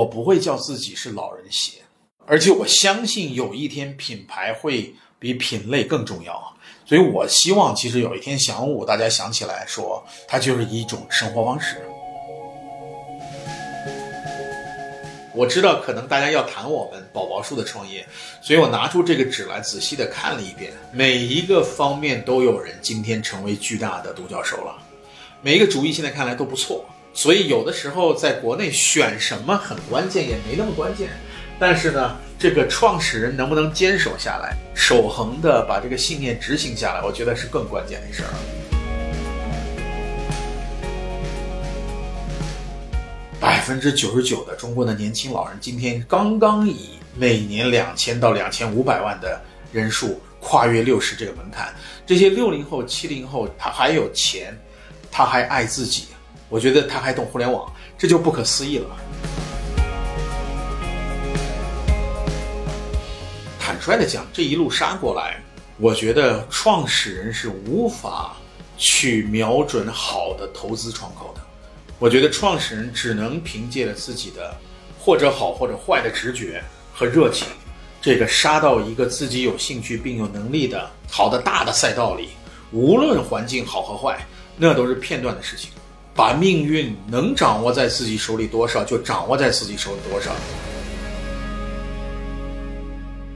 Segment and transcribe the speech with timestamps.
[0.00, 1.82] 我不会叫自己是老人鞋，
[2.24, 6.56] 而且我相信有一天品牌会比品类更重要。
[6.86, 11.76] 所以我希望，其实有一天晌午，大家想起来说，它就是一种生活方式。
[15.34, 18.04] 我知道可能大家要谈我们宝宝树的创业，
[18.40, 24.78] 所以我拿出这个纸来仔细的看了一遍，每一个方面都有人今天成为巨大的独角兽了，
[25.42, 31.10] 每一个主意现在看来都不错，所以有的时候在国内选什么很关键，也没那么关键，
[31.58, 38.30] 但是呢，这个创始人能不能坚守下来，守恒的把这个信念执行下来，我觉得是更关键的事儿。
[43.40, 49.40] 百分之九十九的中国的年轻老人今天刚刚以每年两千到两千五百万的
[49.72, 51.74] 人数跨越六十这个门槛。
[52.06, 54.56] 这些六零后、七零后，他还有钱，
[55.10, 56.04] 他还爱自己，
[56.50, 58.86] 我觉得他还懂互联网，这就不可思议了。
[63.58, 65.40] 坦率的讲，这一路杀过来，
[65.78, 68.36] 我觉得创始人是无法
[68.76, 71.40] 去瞄准好的投资窗口的。
[72.00, 74.52] 我觉得创始人只能凭借着自己的
[74.98, 76.60] 或者好或者坏的直觉
[76.92, 77.46] 和热情，
[78.02, 82.30] 这个杀到一个自己有兴趣并有能力的好的大的赛道里，
[82.72, 85.70] 无论环境好和坏，那都是片段的事情。
[86.14, 90.32] 把命运能掌握在自己手里多少，就掌握在自己手里多少。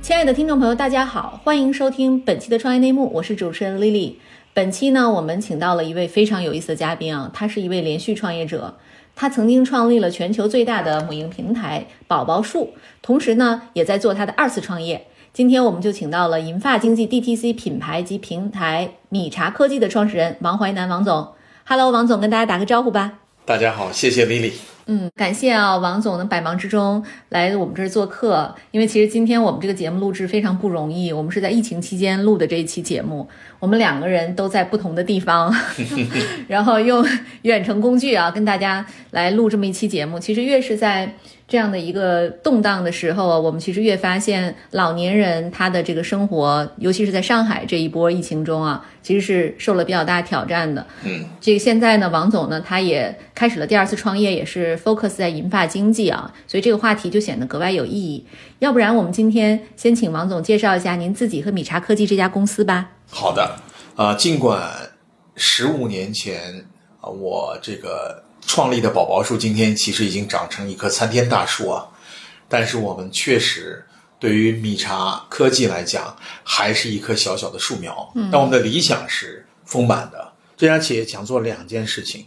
[0.02, 4.14] 亲爱的听众朋友，大家好，欢迎收听本期的创业内幕，我是主持人 Lily。
[4.52, 8.74] 本期呢，我们请到了一位非常有意思的嘉宾啊，他是一位连续创业者，
[9.14, 15.06] 他曾经创立了全球最大的母婴平台宝宝树，同时呢，也在做他的二次创业。
[15.32, 21.28] 今天我们就请到了银发经济 DTC 品牌及平台米茶科技的创始人王淮南王总。
[21.66, 23.20] Hello，王总，跟大家打个招呼吧。
[23.46, 24.52] 大家好，谢谢 Lily。
[24.84, 28.54] 嗯，感谢啊，王总能百忙之中来我们这儿做客。
[28.70, 33.26] 因为其实今天我们这个节目录制非常不容易，我们是在疫情期间录的这一期节目，
[33.60, 35.50] 我们两个人都在不同的地方，
[36.48, 37.02] 然后用
[37.42, 40.20] 远程工具啊，跟大家来录这么一期节目。
[40.20, 41.16] 其实越是在
[41.46, 50.86] 这样的一个动荡的时候，我们其实越发现老年人他的这个生活，尤其是在上海这一波疫情中啊，其实是受了比较大挑战的。
[51.04, 58.26] 嗯，这个现在呢，王总呢，他也开始了第二次创业，也是 focus 在银发经济啊，所以这个话题就显得格外有意义。
[58.60, 62.92] 要不然，我们今天先请王总介绍一下您自己和米茶科技这家公司吧。
[63.10, 63.58] 好的，
[63.96, 64.72] 啊，尽管
[65.36, 66.64] 十五年前
[67.00, 68.24] 啊，我这个。
[68.46, 71.86] 创立的宝宝树今天其实已经长成一棵参天大树啊，
[72.48, 73.84] 但是我们确实
[74.18, 78.12] 对于米茶科技来讲，还是一棵小小的树苗。
[78.30, 80.32] 但我们的理想是丰满的。
[80.56, 82.26] 这家企业想做两件事情，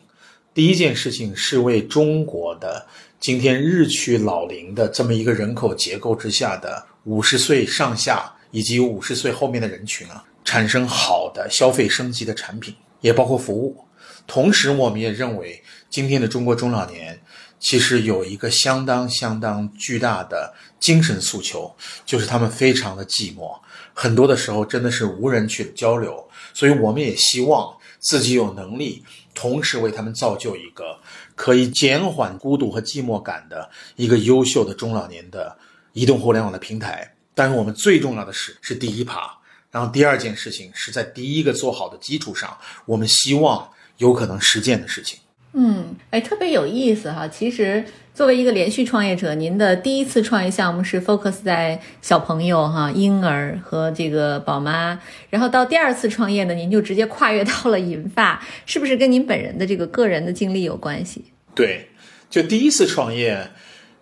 [0.53, 2.85] 第一件事情是为中国的
[3.19, 13.86] 今天日趋老龄的这么一个人口结构之下的五十岁上下以及五十岁后面的人群啊，产生好的消费升级的产品，也包括服务。
[14.27, 15.63] 同时，我们也认为。
[15.89, 17.17] 今天的中国中老年
[17.61, 21.73] 其实有一个相当相当巨大的精神诉求，
[22.05, 23.57] 就是他们非常的寂寞，
[23.93, 26.29] 很多的时候真的是无人去交流。
[26.53, 29.01] 所以我们也希望自己有能力，
[29.33, 30.99] 同时为他们造就一个
[31.35, 35.57] 可以减缓孤独和寂寞感的一个优秀的中老年的
[35.93, 37.15] 移动互联网的平台。
[37.33, 39.31] 但是我们最重要的是是第一趴，
[39.71, 42.55] 然后第二件事情是在第一个做好的基础上，
[42.85, 45.19] 我们希望有可能实践的事情。
[45.53, 47.27] 嗯，哎，特别有意思哈。
[47.27, 54.99] 其实作为一个连续创业者，您的第一次创业项目是 focus 在小朋友哈、婴儿和这个宝妈，
[55.31, 61.25] 然后到第二次创业呢，您就直接跨越到了银发，是不是跟您本人的这个个人的经历有关系？
[61.55, 61.87] 对，
[62.29, 63.49] 就第一次创业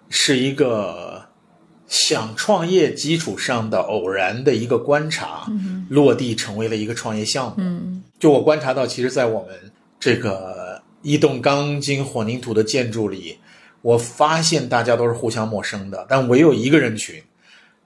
[0.10, 1.28] 是一个
[1.88, 5.46] 想创业基础上的偶然的一个观察，
[5.88, 7.54] 落地成为了一个创业项目。
[7.60, 9.72] 嗯，就我观察到，其实，在我们
[10.06, 10.64] 这个。
[11.02, 13.38] 一栋钢筋混凝土的建筑里，
[13.84, 17.22] 我发现大家都是互相陌生的，但唯有一个人群，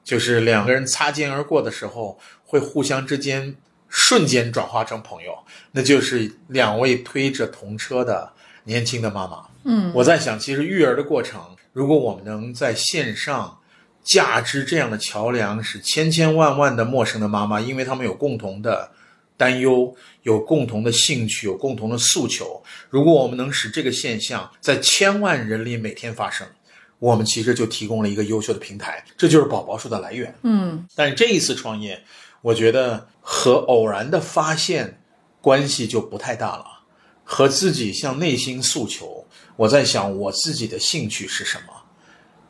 [0.06, 3.54] 就是两个人擦肩而过的时候，会互相之间
[3.90, 5.34] 瞬间转化成朋友，
[5.74, 8.32] 那就是两位推着童车的
[8.64, 9.46] 年轻的妈妈。
[9.66, 11.42] 嗯，我在想，其实育儿的过程，
[11.74, 13.60] 如果我们能在线上
[14.02, 18.92] 架支这样的桥梁，使千千万万的陌生的妈妈，因为他们有共同的。
[19.40, 22.62] 担忧有共同的兴趣，有共同的诉求。
[22.90, 26.46] 如果我们能使这个现象在千万人里每天发生，
[27.00, 29.02] 我们其实就提供了一个优秀的平台。
[29.18, 30.36] 这就是宝宝树的来源。
[30.44, 32.04] 嗯，但是这一次创业，
[32.42, 35.02] 我觉得和偶然的发现
[35.40, 36.66] 关系就不太大了，
[37.24, 39.26] 和自己向内心诉求。
[39.56, 41.74] 我在想，我自己的兴趣是什么？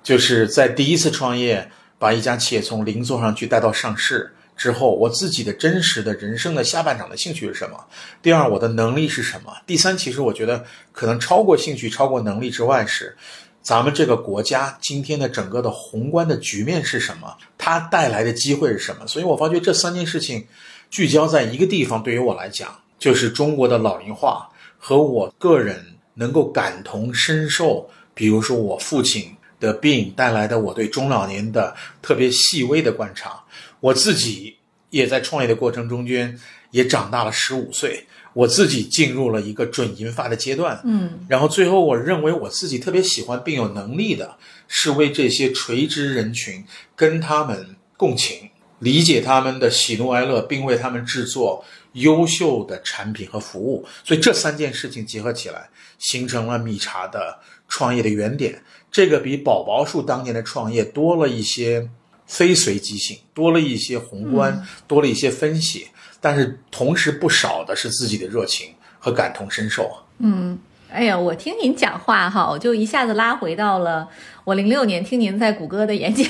[0.02, 1.70] 就是在第一次创业，
[2.00, 7.82] 把一家企业从零做上去带到上市之后，我自己的真实的人生的下半场的兴趣是什么？
[8.22, 9.54] 第二，我的能力是什么？
[9.66, 13.16] 第三，其实我觉得可能超过兴趣、超过能力之外是。
[13.62, 17.38] 咱们这个国家今天的整个的宏观的局面是什么？
[17.58, 19.08] 它带来的机会是什么？
[19.08, 20.46] 所以我发觉这三件事情
[20.90, 25.86] 聚焦在一个地方，对于我来讲，就是中国的老龄化和我个人
[26.16, 27.90] 能够感同身受。
[28.14, 33.42] 比如说我父亲的病带来的我对中老年的特别细微的观察，
[33.80, 34.58] 我自己
[34.90, 36.40] 也在创业的过程中间
[36.72, 38.06] 也长大了十五岁。
[38.34, 44.38] 我自己进入了一个准银发的阶段，嗯，然后最后我认为我自己特别喜欢并有能力的，
[44.68, 46.64] 是为这些垂直人群
[46.96, 53.84] 跟他们共情，理解他们的喜怒哀乐，并为他们制作优秀的产品和服务。
[54.04, 55.68] 所以这三件事情结合起来，
[55.98, 58.62] 形成了米茶的创业的原点。
[58.92, 61.90] 这个比宝宝树当年的创业多了一些
[62.30, 65.88] 非随机性，多了一些宏观，多了一些分析。
[66.22, 69.90] 但是同时不少的是自己的热情和感同身受
[70.20, 70.60] 嗯，
[70.92, 74.08] 哎呀，我听您讲话哈，我就一下子拉回到了。
[74.50, 76.26] 我零六年听您在谷歌的演讲，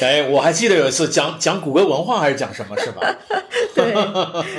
[0.00, 3.14] 哎，我还记得有一次讲讲谷歌文化还是讲什么，是吧？
[3.76, 3.94] 对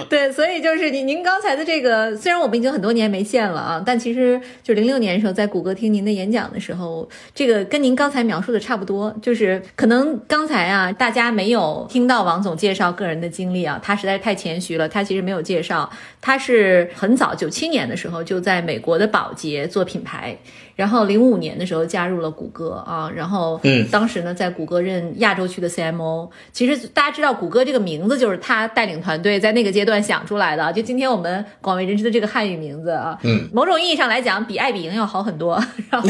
[0.10, 7.06] 对，所以就是您您刚才的这个，虽然我们已经很多年没见了啊，但其实就零六年的时候在谷歌听您的演讲的时候，
[7.36, 15.90] 这个跟您刚才描述的差不多，就是可能刚才啊大家没有听到王总介绍个人的经历啊，他实在是太谦虚了，他其实没有介绍，
[16.22, 20.38] 他是很早九七年的时候就在美国的宝洁做品牌。
[20.76, 26.30] 然后零五年的时候加入了谷歌啊，然后嗯，当时呢在谷歌任亚洲区的 CMO。
[26.52, 35.64] 其实大家知道谷歌这个名字就是他带领团队在那个阶段想出来的，就今天我们广为人知的这个汉语名字啊，嗯，某种意义上来讲比爱彼迎要好很多。
[35.92, 36.10] 然后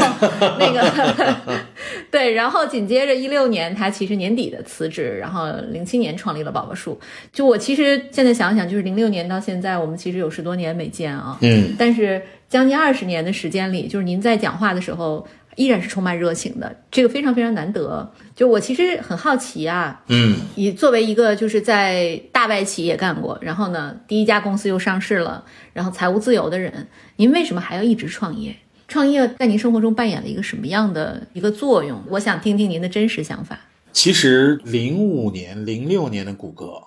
[0.58, 1.36] 那个
[2.10, 6.98] 对，然后紧接着一六年他其实年底的辞职，然后零七年创立了宝宝树。
[7.32, 12.22] 就我其实现在想想，就是零六年到现在，我们其实有十多年没见啊，嗯，但是。
[12.54, 18.08] 将近二十年的时间里，就是您在讲话的时候依然是充满热情的，这个非常非常难得。
[18.32, 26.86] 就我其实很好奇啊，嗯，你作为一个就是在大外企也干过，然后呢，第一家公司又上市了，然后财务自由的人，
[27.16, 28.54] 您为什么还要一直创业？
[28.86, 32.00] 创业在您生活中扮演了一个什么样的一个作用？
[32.08, 33.58] 我想听听您的真实想法。
[33.92, 36.80] 其实零五年、零六年的谷歌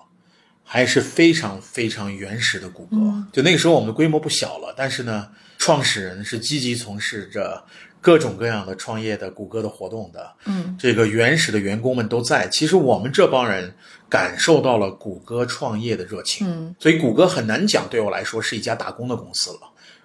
[0.64, 2.96] 还是非常非常原始的谷歌，
[3.30, 5.28] 就那个时候我们的规模不小了，但是呢。
[5.58, 7.62] 创始人是积极从事着
[8.00, 12.48] 各种各样的创业的谷歌的活动的，嗯，这个原始的员工们都在。
[12.48, 13.74] 其实我们这帮人
[14.08, 19.58] 感受到了谷歌创业的热情，嗯，所以谷歌很难讲对我来说是一家打工的公司了。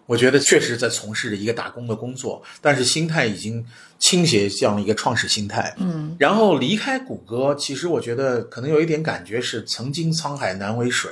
[0.06, 3.64] 我觉得确实在从事着一个打工的工作，但是心态已经
[4.00, 6.16] 倾斜向了一个创始心态，嗯。
[6.20, 11.12] 然后离开谷歌，其实我觉得可能有一点感觉是曾经沧海难为水，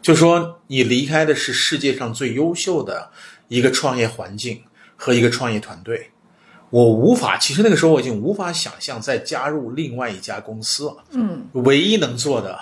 [0.00, 3.10] 就说你离开的是世界上最优秀的。
[3.48, 4.62] 一个创业环境
[4.96, 6.10] 和一个创业团队，
[6.70, 7.36] 我无法。
[7.36, 11.04] 其实那个时候我已经无法想象再加入另外一家公司了。
[11.10, 12.58] 嗯，唯一能做的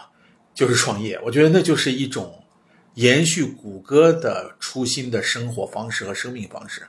[0.54, 1.18] 就是创业。
[1.24, 2.42] 我觉得那就是一种
[2.94, 6.82] 延续谷歌的初心的生活方式和生命方式。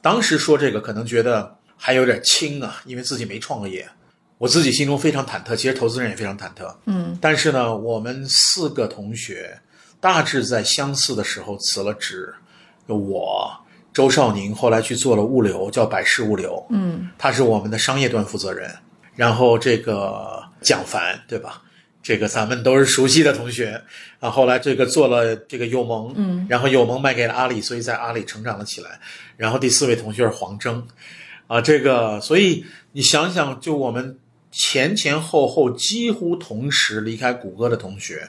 [0.00, 3.86] 当时说这个可能觉得还有点轻啊，因为自己没创过业，
[4.38, 5.56] 我自己心中非常忐忑。
[5.56, 6.74] 其实投资人也非常忐忑。
[6.86, 9.60] 嗯，但是呢，我们四个同学
[10.00, 12.32] 大致在相似的时候辞了职。
[12.96, 13.50] 我
[13.92, 18.70] 周少宁后来去做了物流，叫百世物流，嗯，他是我们的商业端负责人。
[19.16, 21.62] 然后这个蒋凡，对吧？
[22.02, 23.82] 这个咱们都是熟悉的同学
[24.20, 24.30] 啊。
[24.30, 28.98] 后来这个做了这个友盟，嗯，然后友盟卖给了阿里，所以在阿里成长了起来。
[29.36, 30.82] 然后第四位同学是黄峥，
[31.46, 34.16] 啊，这个所以你想想，就我们
[34.50, 38.28] 前前后后几乎同时离开谷歌的同学。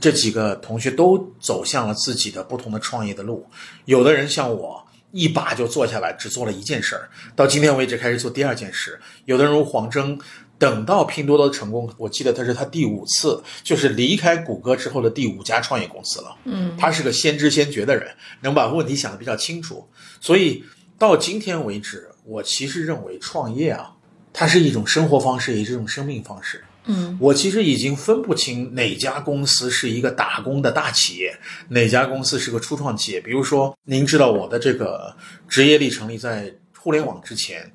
[0.00, 3.46] 这几个同学都走向了自己的不同的创业的路，
[3.84, 8.92] 有的人像我一把就做下来，只做了一件事儿，到今天为止开始做第二件事；
[9.24, 10.18] 有的人如黄峥，
[10.58, 16.36] 等到拼多多的成功，我记得他是他第五次，就是离开谷歌之后的第五家创业公司了。
[16.44, 19.88] 嗯，他是个先知先觉的人，能把问题想得比较清楚。
[20.20, 20.62] 所以
[20.98, 23.92] 到今天为止，我其实认为创业啊，
[24.32, 26.62] 它是一种生活方式，也是一种生命方式。
[26.88, 33.20] 嗯，我其实已经分不清哪家公司是一个打工的大企业，哪家公司是个初创企业。
[33.20, 35.14] 比如说，您知道我的这个
[35.46, 37.70] 职业历程里，在互联网之前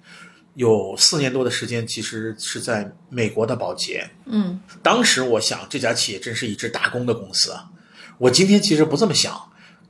[0.55, 4.09] 有四年多的时间，其实是在美国的保洁。
[4.25, 7.69] 嗯，当时我想，这家企业真是一支打工的公司啊。
[8.17, 9.39] 我今天其实不这么想，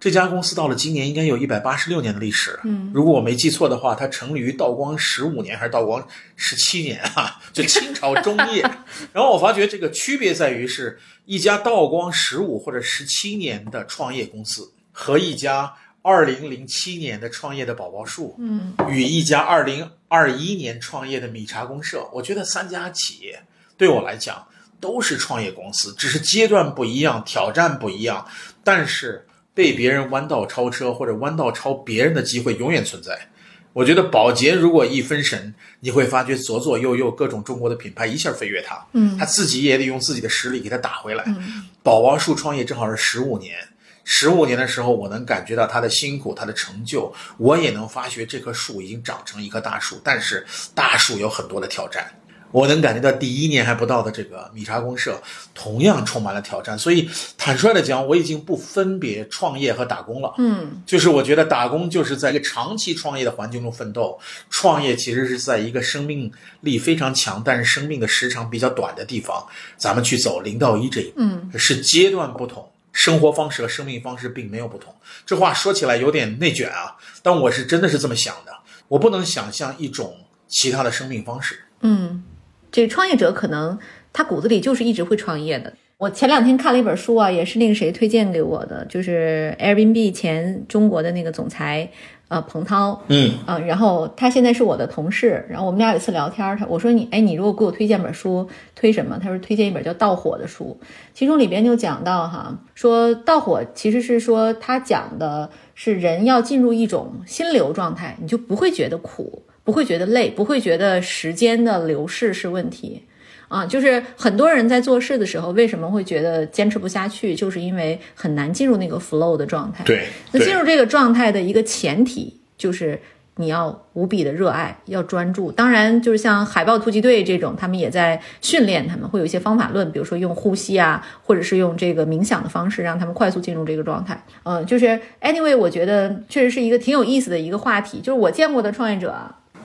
[0.04, 2.60] 这家公司到了今年应该有一百八十六年的历史。
[2.66, 6.06] 嗯，如果我没记错的话，它成立于道光十五年还是道光
[6.36, 7.40] 十七年啊？
[7.54, 8.62] 就清朝中叶。
[9.14, 22.06] 然后我发觉这个区别在于，是一家道光十五或者十七年的创业公司和一家二零零七年的创业的宝宝树，嗯，与一家二零二一年创业的米茶公社。
[22.12, 23.42] 我觉得三家企业
[23.78, 24.46] 对我来讲
[24.82, 28.28] 都是创业公司，只是阶段不一样，挑战不一样，
[28.66, 29.26] 但是。
[29.54, 33.28] 被别人弯道超车或者弯道超别人的机会永远存在。
[33.74, 38.86] 我觉得宝洁如果一分神，你会发觉左左右右各种中国的品牌一下飞跃它。
[38.92, 41.24] 嗯，他自己也得用自己的实力给他打回来。
[41.26, 43.58] 嗯，宝宝树创业正好是十五年，
[44.04, 50.00] 十五年的时候，我能感觉到他的辛苦，他的成就，我也能发觉这棵树已经长成一棵大树。
[50.04, 50.46] 但是
[50.76, 52.12] 大树有很多的挑战。
[52.54, 55.20] 我能感觉到第一年还不到的这个米茶公社，
[55.56, 56.78] 同样充满了挑战。
[56.78, 60.36] 所以坦率的讲，我已经不分别创业和打工了。
[60.38, 64.20] 嗯，就是我觉得打工就是在一个长期创业的环境中奋斗，
[64.52, 66.32] 创业其实是在一个生命
[66.62, 69.44] 力非常强，但是生命的时长比较短的地方，
[69.76, 71.14] 咱们去走零到一这一步。
[71.18, 74.94] 嗯，是阶段不同，生活方式和生命方式并没有不同。
[75.26, 78.54] 这话说起来有点内卷啊，但我是真的是这么想的。
[78.90, 80.18] 我不能想象一种
[80.48, 81.64] 其他的生命方式。
[81.82, 82.24] 嗯。
[82.74, 83.77] 这个创业者可能
[84.12, 85.72] 他骨子里就是一直会创业的。
[86.00, 91.88] 我前两天看了一本书啊，也是那个谁推荐给我的，就是 Airbnb 前中国的那个总裁，
[92.30, 99.20] 呃，彭涛，嗯啊，然后他现在是我的同事，然后我们俩有一次聊天，他我说你，哎，你如果给我推荐本书，推什么？
[99.22, 100.77] 他说推荐一本叫《盗火》的书，
[101.13, 109.44] 其中里边就讲到哈，说盗火其实是说他讲的是人要进入一种心流状态，你就不会觉得苦。
[109.63, 113.01] 不会觉得累，不会觉得时间的流逝是问题，
[113.48, 119.84] 啊，就是很多人在做事的时候，为什么会觉得坚持不下去，就是因为很难进入那个 flow 的状态。
[119.86, 123.00] 对，那进入这个状态的一个前提就是
[123.38, 125.51] 你要无比的热爱，要专注。
[125.51, 134.24] 当然，就是像海豹突击队这种，他们也在训练，他们会有一些方法论，比如说用呼吸啊，或者是用这个冥想的方式，让他们快速进入这个状态。
[134.43, 139.13] 嗯，就是 anyway，我觉得确实是一个挺有意思的一个话题，就是我见过的创业者。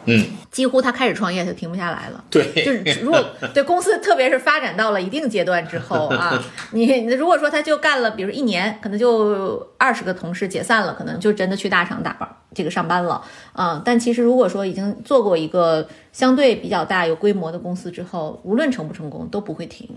[0.08, 2.24] 嗯，几乎他开始创业就停不下来了。
[2.30, 3.22] 对，就是如果
[3.52, 13.22] 对公司，特别是发展到了一定阶段之后 啊，你如果说他就干了，比如一年，可能就二十个同事解散了，可能就真的去大厂打班这个上班了
[13.52, 13.82] 啊。
[13.84, 19.88] 但其实如果说已经做过一个相对比较大有规模的公司之后，无论成不成功都不会停。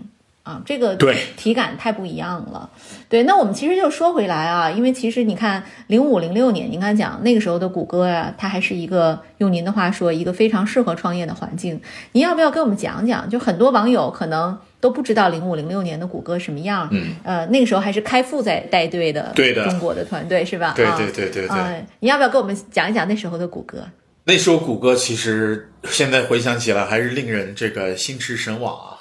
[0.44, 2.70] 啊，这个对体感太不一样了。
[3.08, 11.80] 对，那我们其实就说回来啊，因为其实你看，零五零六年，您刚讲那个时候的谷歌呀，它还是一个用您的话说，一个非常适合创业的环境。
[12.14, 13.30] 您要不要跟我们讲讲？
[13.30, 16.88] 就很多网友可能都不知道零五零六年的谷歌什么样。
[16.92, 20.74] 嗯，呃，那个时候还是开复在带队的，对的，中国的团队是吧？
[20.76, 21.58] 对对对对对。
[21.58, 23.84] 嗯，你要不要跟我们讲一讲那时候的谷歌？
[24.24, 29.01] 那时候谷歌其实现在回想起来还是令人这个心驰神往啊，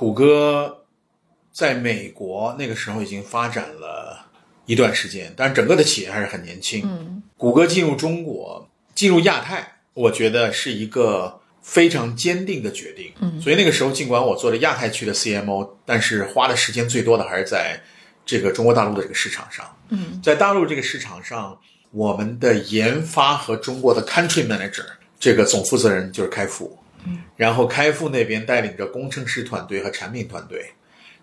[0.00, 0.78] 谷歌。
[1.52, 4.24] 在美国那个时候已经发展了
[4.64, 6.80] 一段时间，但是整个的企业还是很年轻。
[6.84, 13.12] 嗯，谷歌进入中国、进入亚太，我觉得是一个非常坚定的决定。
[13.20, 17.78] 嗯，所以那个时候，尽管我做了亚太区的 CMO，但是花的时间最多的还是在
[18.24, 19.76] 这个中国大陆的这个市场上。
[19.90, 21.58] 嗯，在大陆这个市场上，
[21.90, 24.86] 我们的研发和中国的 Country Manager
[25.18, 26.78] 这个总负责人就是开复。
[27.06, 30.70] 嗯，然后开复那边带领着工程师团队和产品团队。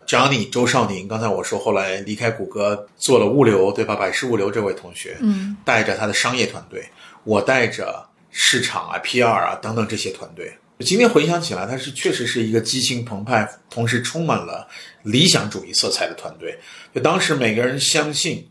[0.05, 3.93] Johnny 周少宁，刚才我说后来离开谷歌做了物流，对吧？
[3.93, 6.87] 百事物流这位同学，嗯，带着他的商业团队，
[7.25, 10.53] 我带着市场啊、PR 啊等等这些团队。
[10.79, 14.65] 今天回想起来，他是确实是一个激情澎湃，同时充满了
[15.03, 16.57] 理想主义色彩的团队。
[16.95, 18.47] 就当时每个人相信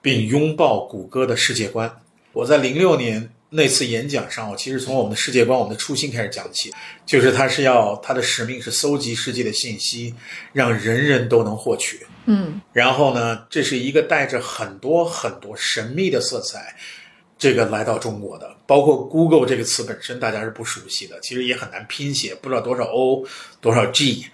[0.00, 1.90] 并拥抱谷歌的世界观。
[2.32, 3.28] 我在零六年。
[3.52, 6.72] 那次演讲上，我其实从我们的世界观、我们的初心开始讲起，
[7.04, 10.14] 就是他是要他的使命是搜集世界的信息，
[10.52, 12.06] 让人人都能获取。
[12.26, 16.76] 嗯，然后呢，这是一个带着很多很多神秘的色彩，
[17.36, 23.26] 这个来到中国的，包括 Google 这个词本身大家是不熟悉的，其实也很难拼写，不知道多少 O
[23.60, 24.26] 多少 G，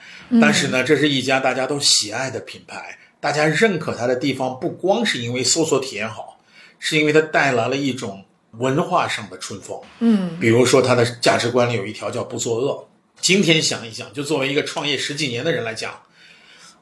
[0.43, 6.39] 但是呢，这是一家大家都喜爱的品牌，大家认可它的地方不光是因为搜索体验好，
[6.79, 8.23] 是因为它带来了一种。
[8.59, 12.89] 文化上的春风，嗯，比如说他的价值观里有一条叫不作恶。
[13.21, 15.99] 今天想一想，就作为一个创业十几年的人来讲，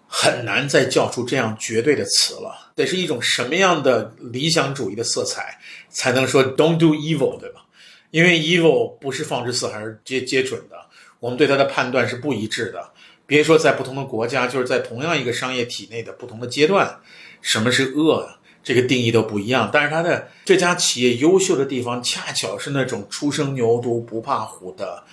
[0.07, 2.73] 很难再叫出这样绝对的词了。
[2.75, 7.65] 得是一种什么样的理想主义的色彩，才能说 “Don't do evil”，对吧？
[8.11, 10.77] 因为 evil 不是放之四海而皆皆准的，
[11.21, 12.93] 我们对它的判断是不一致的。
[13.27, 17.01] 别说在不同的国家，就是在同样一个商业体内的不同的阶段，
[17.41, 18.39] 什么是恶？
[18.65, 19.71] 这个定义都不一样。
[19.73, 25.05] 但是它的这家企业优秀的地方，恰巧是那种初生牛犊不怕虎的，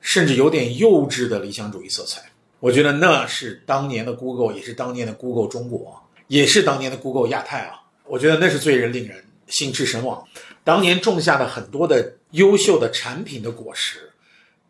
[0.00, 2.22] 甚至有点幼稚的理想主义色彩。
[2.60, 7.80] 我觉得那是当年的 Google，也是当年的 Google 中国，也是当年的 Google 亚太啊。
[8.06, 10.22] 我觉得那是最人令人心驰神往。
[10.62, 14.12] 当年种下的很多的优秀的产品的果实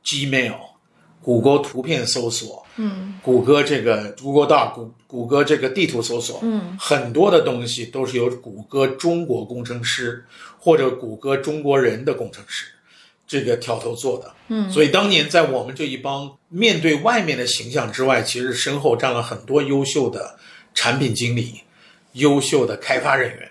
[0.05, 0.57] ，Gmail，
[1.25, 10.23] 谷歌图片搜索，嗯谷歌这个 Google Doc，谷谷歌这个地图搜索，嗯很多的东西都是由谷歌中国工程师
[10.59, 12.67] 或者谷歌中国人的工程师
[13.27, 14.31] 这个挑头做的。
[14.49, 20.39] 嗯，所以当年在我们这一帮面对外面的形象之外，其实身后站了很多优秀的
[20.75, 21.63] 产品经理、
[22.13, 23.51] 优秀的开发人员。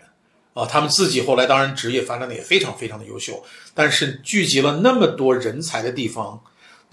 [0.53, 6.39] 啊，他们自己后来当然职业发展的也非常非常的优秀，但是聚集了那么多人才的地方，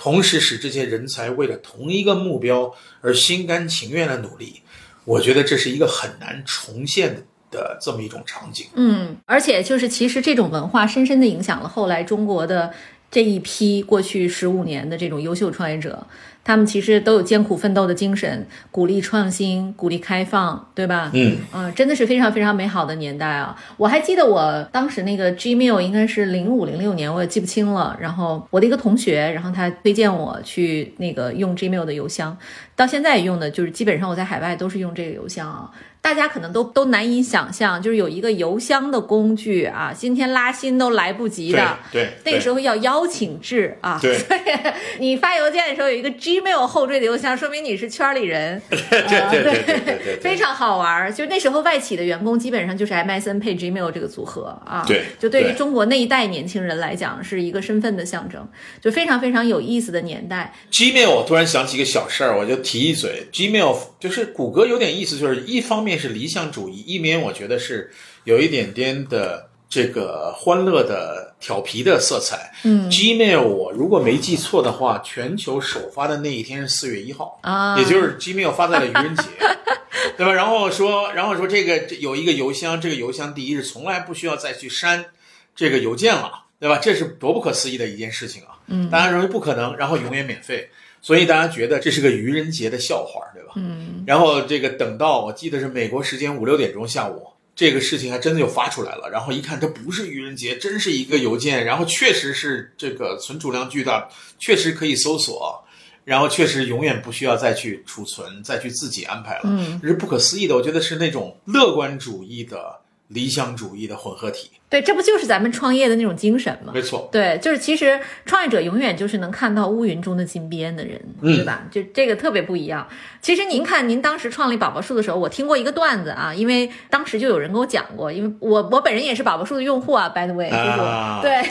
[0.03, 4.63] 同时使这些人才为了同一个目标而心甘情愿的努力，
[5.05, 8.69] 我觉得这是一个很难重现的这么一种场景。
[8.77, 12.73] 嗯，而且就是其实这种文化深深的影响了后来中国的
[13.11, 16.07] 这一批过去十五年的这种优秀创业者，
[16.45, 21.11] 他们其实都有艰苦奋斗的精神，鼓励创新，鼓励开放，对吧？
[21.13, 23.57] 嗯嗯，真的是非常非常美好的年代啊！
[23.77, 27.97] 我还记得我当时那个 Gmail 应该是零五零六年，我也记不清了。
[28.01, 32.39] 然后我的一个同学，然后他推荐我去那个用 Gmail 的邮箱，
[32.77, 35.71] 到现在用的就是基本上我在海外都是用这个邮箱啊。
[36.03, 41.79] 大家可能都都难以想象，就是有一个邮箱的工具啊，今天拉新都来不及的。
[41.93, 44.41] 对对，那个时候要邀请制啊，对所以
[44.99, 51.13] 你发邮件的时候有一个 Gmail 后缀的邮箱，说明你是圈里人， 对对对对对非常好玩儿。
[51.13, 58.49] 就那时候外企的员工基本上就是 MSN 配 Gmail 这个组合啊，对就对于中国那一代年轻人来讲是一个身份的象征，
[58.81, 60.55] 就非常非常有意思的年代。
[60.73, 63.29] Gmail，我突然想起一个小事儿，我就提一嘴。
[63.33, 67.91] Gmail 就是谷歌有点意思，就是一方面是理想主义，一面我觉得是
[68.25, 72.53] 有一点点的这个欢乐的调皮的色彩。
[72.65, 79.25] 嗯 Gmail 我如果没记错的话，全球首发的那一天是四月一号，啊，也就是 Gmail 发在了愚人节。
[80.17, 80.33] 对吧？
[80.33, 85.07] 然后说，然后说这个有一个邮箱，这个邮箱第一是从来不需要再去删
[85.55, 86.79] 这个邮件了，对吧？
[86.79, 88.57] 这是多不可思议的一件事情啊！
[88.67, 90.71] 嗯大家认为不可能，然后永远免费，
[91.03, 93.53] 所以大家觉得这是个愚人节的笑话，对吧？
[93.57, 99.09] 嗯然后这个等到我记得是美国时间五六点钟下午，这个事情还真的就发出来了。
[99.11, 104.09] 然后一看，这不是愚人节，真是一个邮件，然后确实是这个存储量巨大，
[104.39, 105.63] 确实可以搜索，
[106.05, 109.43] 然后确实永远不需要再去储存，再去自己安排了。
[109.45, 110.55] 嗯，这是不可思议的。
[110.57, 114.51] 我觉得是那种乐观主义的理想主义的混合体。
[114.71, 116.73] 对，这不就是咱们创业的那种精神吗？
[116.73, 121.63] 没错，对，就是其实创业者永远就是能看到乌云中的金边的人，嗯对吧？
[121.73, 122.87] 就这个特别不一样。
[123.21, 131.43] 其实您看，您当时创立宝宝树的时候，我听过一个段子啊，因为当时就有人跟我讲过，因为我我本人也是宝宝树的用户啊，by the way，就是我、啊，对。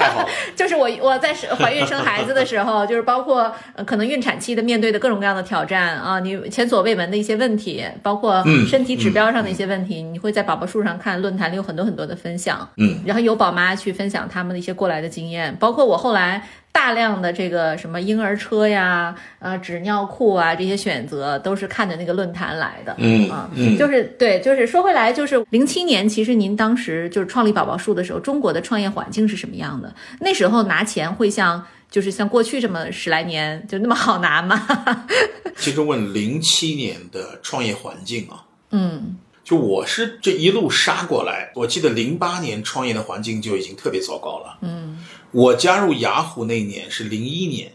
[0.56, 16.46] 就是我我在怀孕生孩子的时候，就是包括、呃、可能孕产期的面对的各种各样的挑战啊，你前所未闻的一些问题，包括嗯身体指标上的一些问题，你会在宝宝树上看论坛里有很多很多的分享，嗯，然后有宝妈去分享他们的一些过来的经验，包括我后来。
[16.72, 22.94] 大量的这个什么婴儿车呀、呃纸尿裤啊这些选择，都是看着那个论坛来的。
[22.98, 29.92] 嗯啊，嗯就是对，就是说回来，就是零七年，其实您当时就是创立宝宝树的时候，中国的创业环境是什么样的？
[30.20, 35.06] 那时候拿钱会像就是像过去这么十来年就那么好拿吗？
[35.58, 39.16] 其实问零七年的创业环境啊，嗯
[39.50, 44.58] 就我是这一路杀过来，我记得零八年创业的环境就已经特别糟糕了。
[44.62, 47.72] 嗯我加入雅虎那一年是零一年，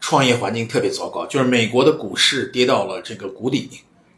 [0.00, 3.70] 创业环境特别糟糕，就是美国的股市跌到了这个谷底，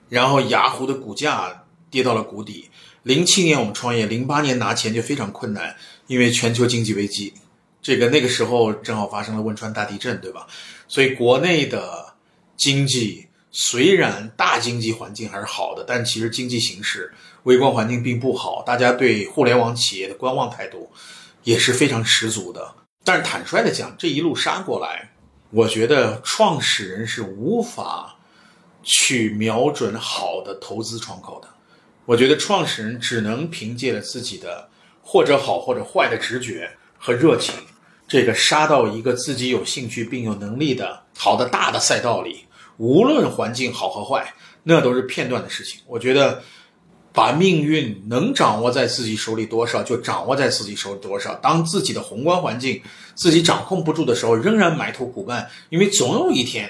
[0.09, 2.71] 然后雅虎的股价跌到了谷底。
[3.03, 7.35] 零七年我们创业，零八年拿钱就非常困难，因为全球经济危机，
[7.83, 10.47] 这个那个时候正好发生了汶川大地震，对吧？
[10.89, 12.15] 所以国内的
[12.57, 17.15] 经济虽然大经济环境还是好的，但其实经济形势、
[17.45, 20.91] 微观环境并不好，大家对互联网企业的观望态度
[21.45, 22.75] 也是非常十足的。
[23.05, 25.13] 但是坦率的讲，这一路杀过来，
[25.51, 28.17] 我觉得创始人是无法
[28.83, 31.49] 去瞄准好的投资窗口的。
[32.07, 34.69] 我觉得创始人只能凭借着自己的
[35.01, 37.55] 或者好或者坏的直觉和热情，
[38.09, 45.81] 这个杀到一个自己有兴趣并有能力的好的大的赛道里，无论环境好和坏，那都是片段的事情。
[45.87, 46.43] 我觉得
[47.13, 51.35] 把命运能掌握在自己手里多少，就掌握在自己手里多少。
[51.37, 52.81] 当自己的宏观环境
[53.15, 56.69] 自己掌控不住的时候，仍然埋头苦干，因为总有一天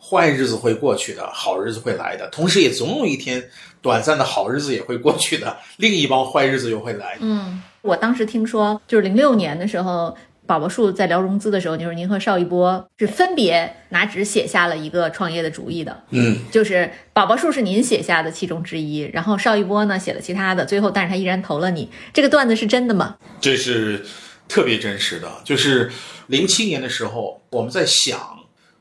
[0.00, 3.42] 坏日子会过去的，好日子会来的，同时也总有一天
[3.80, 7.16] 短暂的好日子也会过去的，另一帮坏日子又会来。
[7.20, 16.02] 嗯，我当时听说，就是零六年的时候，宝宝树在聊融资的时候，就是您和邵一波是分别拿纸写下了一个创业的主意的。
[16.10, 21.88] 嗯，就是宝宝树是您写下的其中之一，然后邵一波呢写了其他的，最后但是他依然投了你。
[22.12, 23.16] 这个段子是真的吗？
[23.40, 24.04] 这是
[24.48, 25.90] 特别真实的，就是
[26.26, 28.40] 零七年的时候，我们在想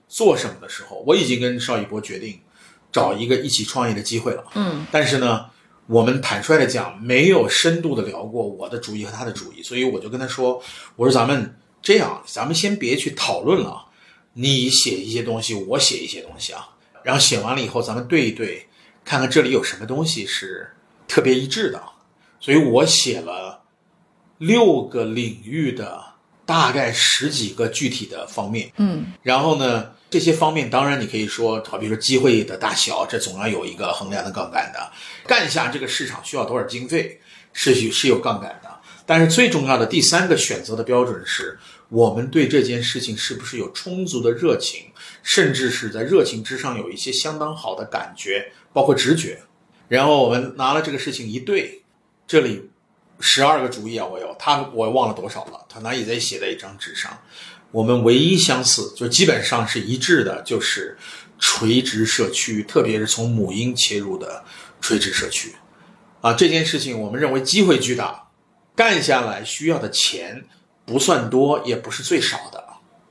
[0.10, 2.40] 做什么的时候，我已经跟邵一波决定
[2.92, 4.44] 找一个一起创业的机会了。
[4.56, 5.46] 嗯但是呢，
[5.92, 10.64] 我们坦率的讲，没有深度的聊过我的主意和他的主意，所以我就跟他说
[10.96, 13.88] ：“我说咱们这样，咱们先别去讨论了，
[14.32, 16.70] 你写一些东西，我写一些东西啊，
[17.04, 18.66] 然后写完了以后，咱们对一对，
[19.04, 20.72] 看看这里有什么东西是
[21.10, 21.84] 特别一致的。”
[22.40, 23.62] 所以我写了
[24.38, 26.02] 六个领域的
[26.46, 34.92] 大概十几个具体的方面，嗯然后呢，这些方面当然你可以说，好比说机会的大小，这总要有一个衡量的杠杆的。
[35.26, 37.18] 干下这个市场需要多少经费，
[37.54, 38.70] 是有是有杠杆的。
[39.06, 44.92] 但是最重要的第三个选择的标准是，我们对这件事情是不是有充足的热情，
[45.24, 49.40] 甚至是在热情之上有一些相当好的感觉，包括直觉。
[49.88, 51.82] 然后我们拿了这个事情一对，
[52.28, 52.70] 这里
[53.22, 57.18] 十二个主意啊，我有他我忘了多少了，他拿也在写在一张纸上。
[57.72, 60.98] 我们唯一相似，就基本上是一致的，就是
[61.40, 64.44] 垂直社区，特别是从母婴切入的
[64.80, 65.56] 垂直社区。
[66.22, 68.28] 啊，这件事情我们认为机会巨大，
[68.76, 70.46] 干下来需要的钱
[70.86, 72.62] 不算多，也不是最少的。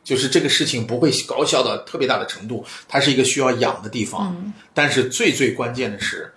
[0.02, 4.52] 就是这个事情不会高效到特别大的程度，它是一个需要养的地方。
[4.74, 6.32] 但是最最关键的是，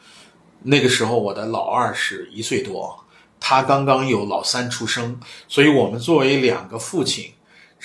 [0.64, 3.04] 那个时候我的老二是一岁多，
[3.40, 7.34] 他刚刚有老三出生，所以我们作为两个父亲，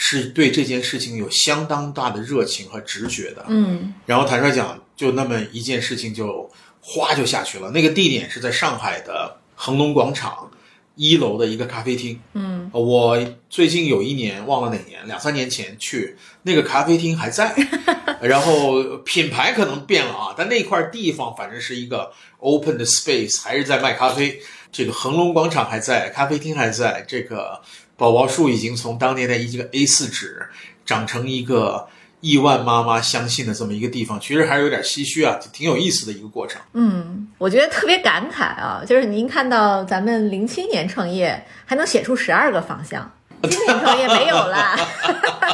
[0.00, 3.44] 是对这件事情有相当大的热情和直觉的。
[3.48, 6.48] 嗯然后坦率讲，就那么一件事情就
[6.80, 7.68] 哗就下去了。
[7.72, 10.48] 那个地点是在上海的恒隆广场
[10.94, 12.20] 一楼的一个咖啡厅。
[12.34, 13.18] 嗯，我
[13.50, 17.52] 最近有一年忘了哪年，两三年前去那个咖啡厅还在，
[18.22, 24.40] 然后品牌可能变了啊，但那块地方反正是一个 open 的 space，还是在卖咖啡。
[24.70, 27.61] 这个恒隆广场还在，咖啡厅还在，这个
[27.98, 30.46] 宝宝树已经从当年的一个 A 4纸
[30.87, 31.88] 长成一个
[32.20, 36.61] 亿万妈妈相信的这么一个地方，其实还是有点唏嘘啊，挺有意思的一个过程。
[36.74, 43.11] 嗯，我觉得特别感慨啊，就是您看到咱们零七年创业还能写出十二个方向，
[43.42, 44.78] 今年创业没有啦。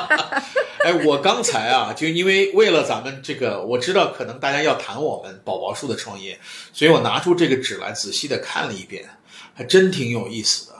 [0.84, 6.38] 哎，我刚才啊，就因为为了咱们这个，我知道可能大家要谈我们宝宝树的创业，
[6.74, 9.08] 所以我拿出这个纸来仔细的看了一遍，
[9.54, 10.73] 还真挺有意思的。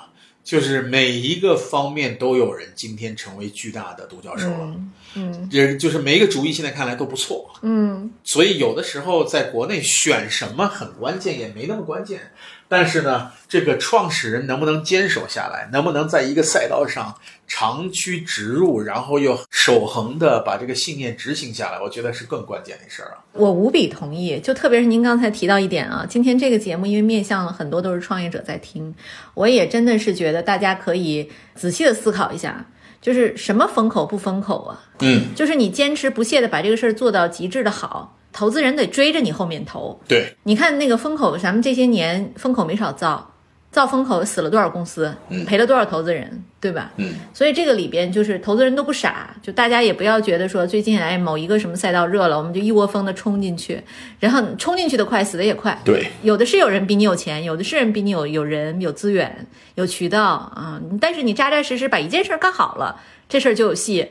[0.45, 4.77] 就是每一个方面都有人今天成为巨大的独角兽了，
[5.15, 7.51] 嗯也就是每一个主意现在看来都不错。
[7.63, 12.21] 嗯所以有的时候在国内选什么很关键，也没那么关键。
[12.67, 17.15] 但是呢，这个创始人能不能坚守下来，能不能在一个赛道上
[17.47, 23.19] 长驱直入，然后又守恒的把这个信念执行下来，我觉得是更关键的事儿啊。
[23.35, 28.93] 我无比同意，就特别是您刚才提到一点啊，今天这个节目因为面向了很多都是创业者在听，
[29.35, 32.67] 我也真的是觉得大家可以仔细的思考一下，
[33.05, 34.81] 就是什么风口不风口啊？
[35.01, 40.01] 嗯，就是你坚持不懈的把这个事儿做到极致的好，投资人得追着你后面投。
[40.09, 43.34] 对，你看那个风口，咱们这些年风口没少造，
[43.75, 45.13] 造风口死了多少公司，
[45.49, 46.93] 赔了多少投资人，对吧？
[46.97, 53.83] 嗯，所以这个里边就是投资人都不傻，就大家也不要觉得说最近哎某一个什么赛道热了，我们就一窝蜂的冲进去，
[54.21, 55.77] 然后冲进去的快，死的也快。
[55.85, 64.09] 对，有的是有人比你有钱，有的是人比你有有人有资源有渠道啊，但是你扎扎实实把一件事儿干好了，这事儿就有戏。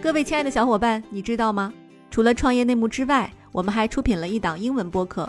[0.00, 1.72] 各位亲爱的小伙伴，你知道吗？
[2.12, 5.24] 除了创业内幕之外，我们还出品了一档英文播客《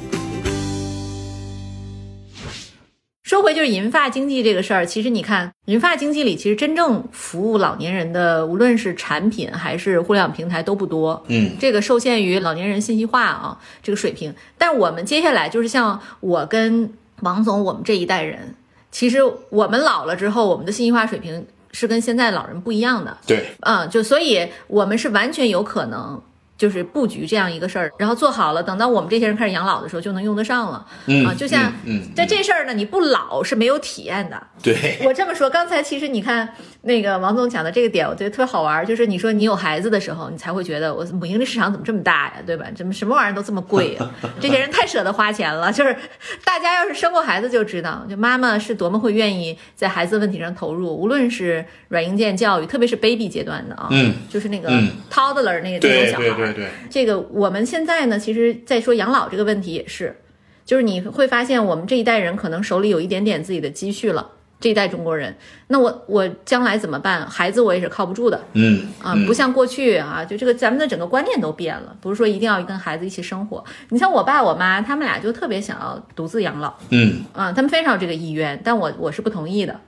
[3.31, 11.23] 说回就是银发经济这个事儿，其实你看，银发经济里其实真正服务老年人的，无论是产品还是互联网平台都不多。
[11.29, 14.35] 嗯，这个受限于老年人信息化啊这个水平。
[14.57, 16.91] 但我们接下来就是像我跟
[17.21, 18.53] 王总我们这一代人，
[18.91, 23.17] 其实我们老了之后，我们的信息化水平是跟现在老人不一样的。
[23.25, 26.21] 对，嗯，就所以我们是完全有可能
[26.61, 30.85] 就是布局这样一个事儿，然后做好了，等到我们这些人开始养老的时候就能用得上了。
[31.07, 31.73] 嗯啊，就像
[32.15, 34.39] 在这事儿呢，你不老是没有体验的。
[34.61, 36.47] 对，我这么说，刚才其实你看
[36.83, 42.67] 那个王总讲的这个点，我觉得特别好玩儿，就是你说你有孩子的时候，你才会觉得我母婴的市场怎么这么大呀，对吧？
[42.75, 44.07] 怎么什么玩意儿都这么贵呀？
[44.39, 45.71] 这些人太舍得花钱了。
[45.71, 45.95] 就是
[46.45, 60.15] 大家要是生过孩子就知道，就妈妈是多么会愿意在孩子问题上投入，无论是软硬件教育，特别是 baby 阶段的啊，嗯，就是那个嗯 toddler 那个那种小孩儿，对这个我们现在呢，其实在说养老这个问题也是，
[60.65, 65.35] 就是你会发现我们这一代人可能手里有一点点自己的积蓄了，这一代中国人，
[65.67, 67.27] 那我我将来怎么办？
[67.27, 73.63] 孩子我也是靠不住的嗯啊，不像过去啊，就这个咱们的整个观念都变了，不是说一定要跟孩子一起生活。
[73.89, 79.79] 你像我爸我妈，他们俩就特别想要独自养老嗯啊，他们非常有这个意愿，但我我是不同意的。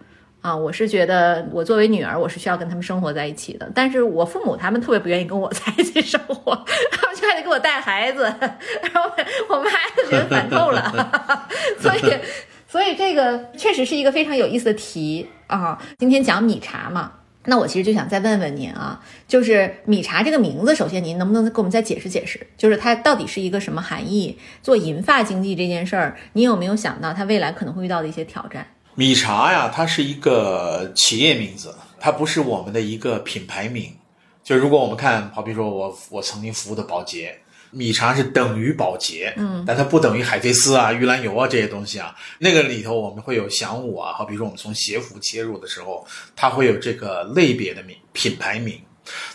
[0.44, 3.72] 啊，我是觉得我作为女儿，我是需要跟他们生活在一起的。
[3.74, 6.54] 但是我父母他们特别不愿意跟我 在一起生活，
[6.92, 9.10] 他们就还得给我带孩子，然后
[9.48, 11.48] 我妈就觉得烦透了。
[11.80, 12.02] 所以，
[12.68, 15.82] 所以这个确实是一个非常有意思的题啊。
[15.98, 17.14] 今天讲米茶嘛，
[17.46, 24.38] 那我其实就想再问问您啊，就是米茶这个名字，首先您能不能给我们再解释解释，就是它到底是一个什么含义？
[24.62, 28.68] 做银发经济这件事儿，你有没有想到它未来可能会遇到的一些挑战？
[28.96, 33.96] 米茶呀，它是一个企业名字，它不是我们的一个品牌名。
[34.44, 37.40] 就如果我们看，好比说我我曾经服务的保洁，
[37.72, 42.16] 米茶是等于保洁，嗯，但它不等于海飞丝啊、玉兰油啊这些东西啊。
[42.40, 48.80] 那个里头我们会有祥武啊，好比说我们从鞋服切入的时候，它会有这个类别的名品牌名。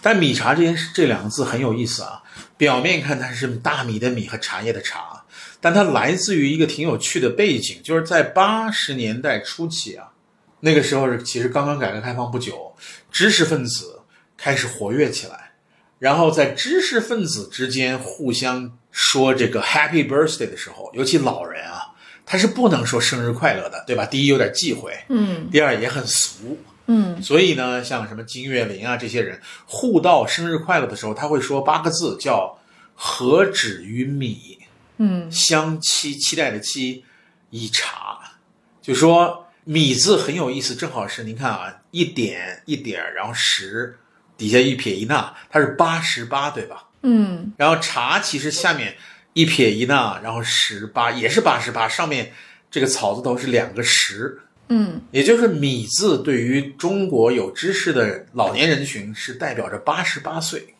[0.00, 2.22] 但米茶这件事这两个字很有意思啊，
[2.56, 5.17] 表面看它是大米的米和茶叶的茶，
[5.60, 10.08] 但它来自于一个挺有趣的背景，就是在八十年代初期啊，
[10.60, 12.74] 那个时候是其实刚刚改革开放不久，
[13.10, 14.00] 知识分子
[14.36, 15.52] 开始活跃起来，
[15.98, 21.82] 然后在知识分子之间互相说这个 Happy Birthday 的时候，尤其老人啊，
[22.24, 24.06] 他是不能说生日快乐的，对吧？
[24.06, 25.48] 第一有点忌讳，嗯。
[25.50, 27.20] 第二也很俗，嗯。
[27.22, 32.58] 所以呢，像什么金岳霖啊这些人互道生日快乐的时候，他会说八个字，叫
[32.94, 34.57] “何止于米，
[34.98, 35.30] 嗯。
[35.32, 37.04] 相期期待的期，
[37.50, 38.18] 以茶”，
[38.80, 43.98] 就说米字很有意思，正好是您看啊，一点一点儿，然后十
[44.36, 46.84] 底下一撇一捺，它是八十八，对吧？
[47.02, 47.52] 嗯。
[47.56, 48.96] 然后茶其实下面
[49.32, 52.32] 一撇一捺，然后十八也是八十八，上面
[52.70, 55.02] 这个草字头是两个十，嗯。
[55.10, 60.74] 也就是米字对于中国有知识的老年人群是代表着八十八岁，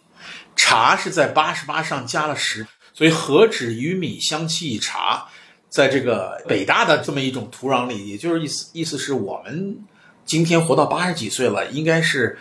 [0.56, 2.66] 茶是在八十八上加了十，
[2.98, 5.28] 所以何止于米香气一茶，
[5.68, 9.78] 在这个北大的这么一种土壤里，也就是意思意思是我们
[10.26, 12.36] 今天活到八十几岁了，应该是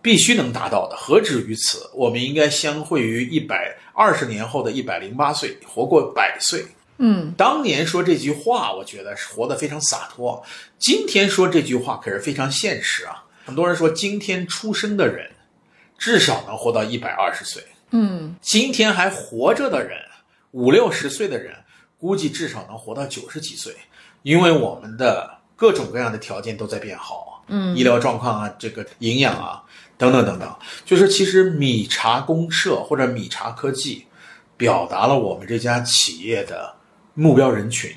[0.00, 1.90] 必须能达到的，何止于此？
[1.92, 6.64] 我们应该相会于一百二十年后的一百零八岁，活过百岁。
[6.98, 10.40] 嗯当年说这句话，我觉得是活得非常洒脱。
[10.78, 13.24] 今天说这句话可是非常现实啊！
[13.44, 15.28] 很多人说，今天出生的人
[15.98, 18.34] 至少能活到一百二十岁，嗯。
[18.40, 19.98] 今天还活着的人，
[20.52, 21.54] 五六十岁的人，
[21.98, 23.74] 估计至少能活到九十几岁，
[24.22, 27.76] 因为我们的各种各样的条件都在变好，嗯。
[27.76, 29.62] 医疗状况啊，这个营养啊，
[29.96, 34.06] 等等等等，就是其实米茶公社或者米茶科技，
[34.56, 36.74] 表达了我们这家企业的
[37.14, 37.90] 目标人群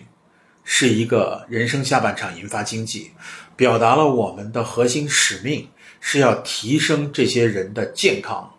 [0.63, 3.12] 是一个人生下半场银发经济，
[3.56, 5.67] 表达了我们的核心使命
[5.99, 8.49] 是要提升这些人的健康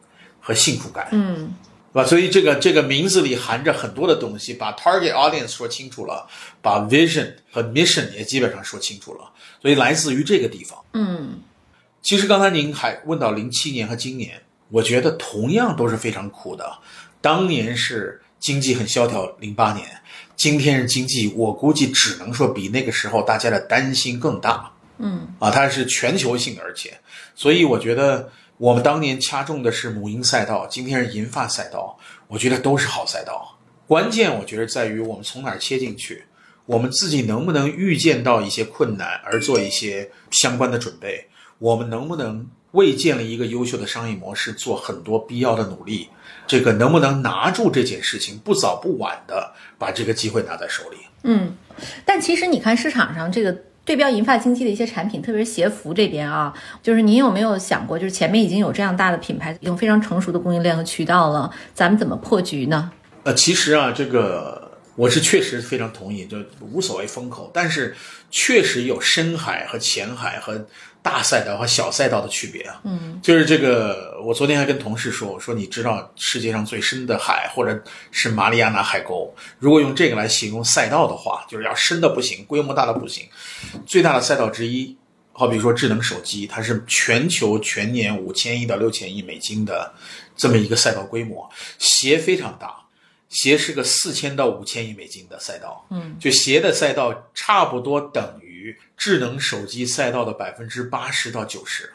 [0.40, 1.08] 和幸福感。
[1.12, 1.54] 嗯
[1.92, 2.08] 对吧？
[2.08, 6.24] 所以这个这个名字里含着很多的东西，把 target audience 说清楚了，
[6.62, 9.28] 把 vision 和 mission 也基本上说清楚了，
[9.60, 10.78] 所以来自于这个地方。
[10.92, 11.40] 嗯
[12.00, 16.78] 其实刚才您还问到零七年和今年，我觉得同样都是非常苦的。
[17.20, 19.84] 当年是经济很萧条，零八年，
[20.36, 24.70] 今天是经济，我估计只能说比那个时候大家的担心更大。
[24.98, 26.96] 嗯啊，它是全球性的，而且，
[27.34, 33.58] 所以我觉得我们当年掐中的是母婴赛道，今天是银发赛道，我觉得都是好赛道。
[33.86, 36.24] 关键我觉得在于我们从哪儿切进去，
[36.66, 46.10] 我们自己能不能预见到一些困难而做一些相关的准备，我们能不能为建立一个优秀的商业模式做很多必要的努力，
[46.46, 50.98] 这个能不能拿住这件事情，不早不晚的把这个机会拿在手里。
[51.22, 51.56] 嗯，
[52.04, 53.56] 但其实你看市场上这个。
[53.90, 62.92] 对标银发经济的一些产品，特别是鞋服这边啊，就是您有没有想过，就是前面已经有这样大的品牌，已经非常成熟的供应链和渠道了，咱们怎么破局呢？
[63.24, 67.96] 呃，其实啊，这个我是确实非常同意，就无所谓风口，但是
[68.30, 70.64] 确实有深海和浅海和
[71.02, 72.80] 大赛道和小赛道的区别啊。
[72.84, 83.26] 嗯，就是这个，我昨天还跟同事说，我说你知道世界上最深的海，或者是马里亚纳海沟，如果用这个来形容赛道的话，就是要深的不行，规模大的不行。
[83.86, 84.96] 最大的赛道之一，
[85.32, 89.92] 好比说智能手机，它是全球全年五千亿到六千亿美金的
[90.36, 92.76] 这么一个赛道规模，鞋非常大。
[93.30, 98.49] 鞋是个四千到五千亿美金的赛道，嗯，就鞋的赛道差不多等于
[99.00, 101.90] 智能手机赛道的百分之八十到九十，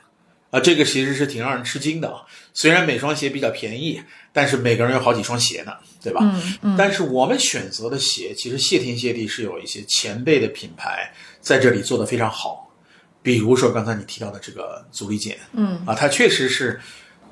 [0.49, 2.23] 啊，这个其实是挺让人吃惊的啊。
[2.51, 4.01] 虽然每双鞋比较便宜，
[4.33, 6.21] 但是每个人有好几双鞋呢，对吧？
[6.23, 6.75] 嗯嗯。
[6.75, 12.73] 但是我们选择的鞋，其实谢天谢地是有一些前辈的品牌在这里做的非常好，
[13.21, 16.81] 比如说刚才你提到的这个足力健，嗯啊，它确实是。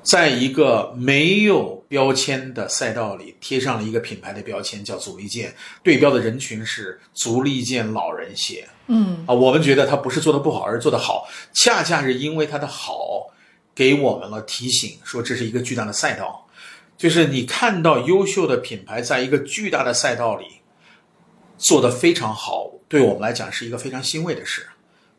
[0.04, 8.68] 在一个没有标签的赛道里贴上了一个品牌的标签，叫足力健，对标的人群是足力健老人鞋。
[8.88, 13.30] 嗯啊，我们觉得它不是做的不好，而是做的好，恰恰是因为它的好，
[13.74, 16.46] 给我们了提醒，说这是一个巨大的赛道，
[16.98, 20.44] 就是你看到优秀的品牌在一个巨大的赛道里
[21.56, 24.66] 做的非常好，对我们来讲是一个非常欣慰的事。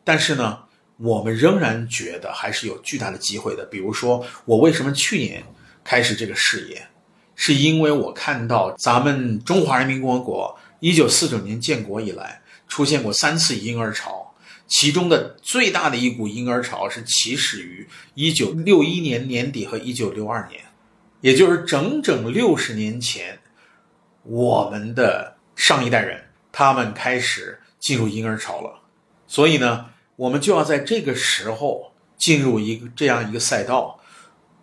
[0.03, 0.59] 但是呢？
[0.97, 3.65] 我们仍然觉得还是有巨大的机会的。
[3.65, 5.43] 比如说，我为什么去年
[5.83, 6.87] 开始这个事业，
[7.35, 14.33] 是因为我看到咱们中华人民共和国一九四九年建国以来出现过三次婴儿潮，
[14.67, 20.61] 其中的最大的一股婴儿潮是起始于一九六一年年底和一九六二年，
[21.19, 23.39] 也就是整整六十年前，
[24.23, 28.81] 我们的上一代人他们开始进入婴儿潮了。
[29.27, 29.87] 所以呢？
[30.15, 33.99] 我们就要在这个时候进入一个这样一个赛道，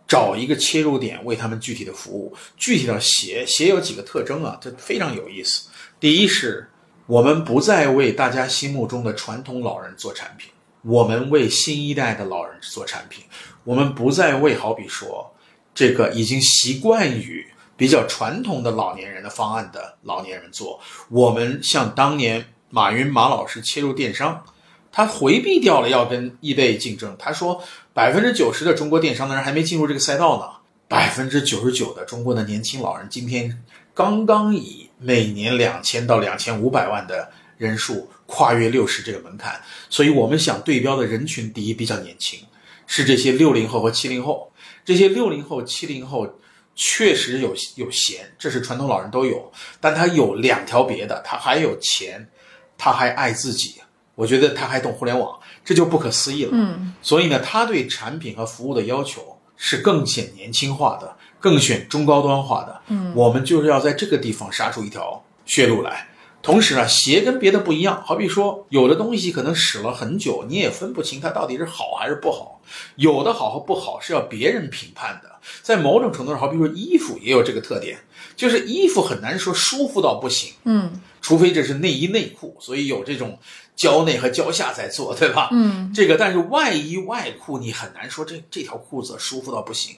[0.08, 2.34] 找一个切入点为他们具体的服务。
[2.56, 4.58] 具体到鞋，鞋有几个特征啊？
[4.60, 5.68] 这非常有意思。
[6.00, 6.70] 第一是，
[7.06, 10.50] 我们不再为大家心目中的传统老人做产品，
[10.82, 13.24] 我们为新一代的老人做产品。
[13.64, 15.34] 我们不再为好比说
[15.74, 20.80] 这个已经习惯于比较传统的老年人的方案的老年人做。
[21.10, 24.42] 我们像当年马云马老师切入电商。
[24.92, 27.16] 他回避掉了要跟易贝竞争。
[27.18, 30.44] 他说，百分之九十的中国电商的人还没进入这个赛道呢。
[30.86, 39.58] 百分之九十九的中国的年轻老人今天刚刚以每年两千到两千五百万的人数跨越六十这个门槛。
[39.88, 42.38] 所以我们想对标的人群，第一比较年轻，
[42.86, 44.52] 是这些六零后和七零后。
[44.84, 46.28] 这些六零后、七零后
[46.74, 49.50] 确实有有闲，这是传统老人都有，
[49.80, 52.28] 但他有两条别的，他还有钱，
[52.76, 53.76] 他还爱自己。
[54.14, 56.50] 我觉得他还懂互联网，这就不可思议了。
[56.52, 62.80] 嗯，所以呢，他对产品和服务的要求是更显年轻化的，更显中高端化的。
[62.88, 66.08] 嗯，我们就是要在这个地方杀出一条血路来。
[66.42, 72.60] 同时啊，鞋跟别的不一样，好比说，有的东西可能使了很久，你也分不清它到底是好还是不好。
[72.96, 75.30] 有的好和不好是要别人评判的。
[75.62, 77.96] 在某种程度上，好比说衣服也有这个特点，
[78.34, 80.52] 就是衣服很难说舒服到不行。
[80.64, 83.38] 嗯，除非这是内衣内裤，所以有这种。
[83.74, 85.48] 胶内和胶下在做，对吧？
[85.52, 89.96] 嗯，这个但是外衣外裤你很难说这这条裤子舒服到不行，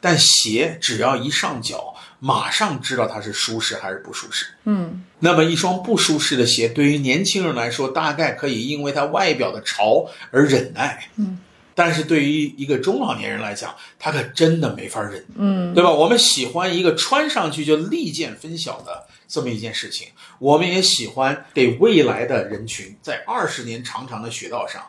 [0.00, 4.46] 但鞋只要一上脚，马上知道它是舒适还是不舒适。
[4.64, 11.08] 嗯，那么一双不舒适的鞋，对于年轻人来说，大概可以因为它外表的潮而忍耐。
[11.16, 11.38] 嗯，
[11.74, 15.24] 但是对于一个中老年人来讲，他可真的没法忍。
[15.34, 15.90] 嗯，对吧？
[15.90, 19.06] 我们喜欢一个穿上去就立见分晓的。
[19.34, 20.06] 这么一件事情，
[20.38, 24.80] 我们也喜欢给未来的人群，在二十年长长的雪道上，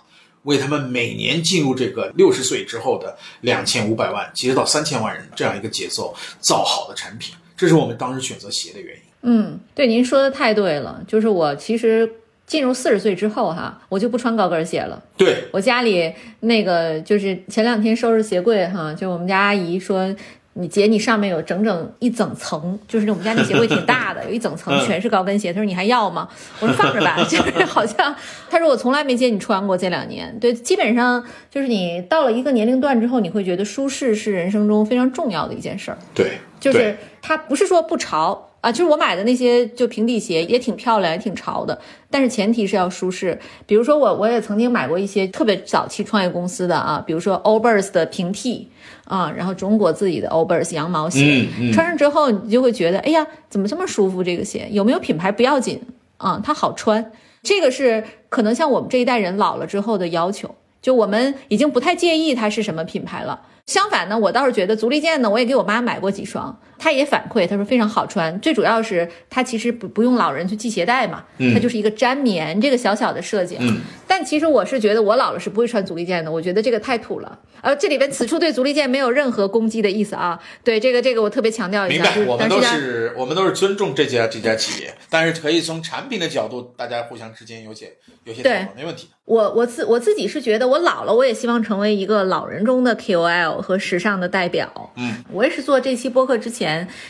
[0.44, 9.02] 为他们每年进入这个六十岁之后的两千五百万，其实到三千万人这样一个节奏造好的产品，这是我们当时选择鞋的原因。
[9.24, 11.04] 嗯，对，您说的太对了。
[11.08, 12.08] 就是我其实
[12.46, 15.02] 进入四十岁之后，哈，我就不穿高跟鞋了。
[15.18, 20.16] 对我家里那个，就是前两天收拾鞋柜，哈，就我们家阿姨说。
[20.58, 25.52] 你姐，你上面有整整一整层，就是我们家那鞋柜挺大的， 有一整层全是高跟鞋。
[25.52, 26.30] 她说你还要吗？
[26.62, 28.16] 我说放着吧， 就是好像
[28.50, 30.34] 她说我从来没见你穿过这两年。
[30.40, 35.98] 对，基本上就是你到了一个年龄段之后，你会觉得舒适是人生中非常重要的一件事儿。
[36.14, 41.78] 对，就是它不是说不潮啊，就是我买的那些就平底鞋也挺漂亮，也挺潮的，
[42.10, 43.38] 但是前提是要舒适。
[43.66, 48.72] 比如说我我也曾经买过一些特别早期创业公司的啊，比如说 Allbirds 的平替。
[49.06, 54.24] 啊，然后中国自己的 Allbirds 羊毛鞋，穿上之后你就会觉得，哎呀，怎么这么舒服？
[54.24, 55.82] 这个鞋有没有品牌不要紧
[56.18, 57.12] 啊，它好穿。
[57.44, 63.40] 这个是可能像我们这一代人老了之后的要求，就我们已经不太介意它是什么品牌了。
[63.68, 68.40] 相反呢，我倒是觉得足力健呢，我也给我妈买过几双他也反馈，他说非常好穿。
[68.40, 71.24] 最主要是它其实不不用老人去系鞋带嘛，
[71.54, 73.58] 它就是一个粘棉这个小小的设计。
[73.60, 77.40] 嗯，但其实我是觉得我老了是不会穿足力健的，我觉得这个太土了。
[77.62, 80.40] 呃，这里边此处对足力健没有任何攻击的意思啊。
[80.64, 89.10] 对这个这个我特别强调一下，明白，我们都是是我们都是尊重这家这家企业，但是可以从产品的角度，大家互相之间有些有些讨论，没问题。
[89.26, 94.92] 我我自我自己是觉得我老了，我也希望成为一个老人中的 KOL 和时尚的代表。
[94.98, 96.65] 嗯，我也是做这期播客之前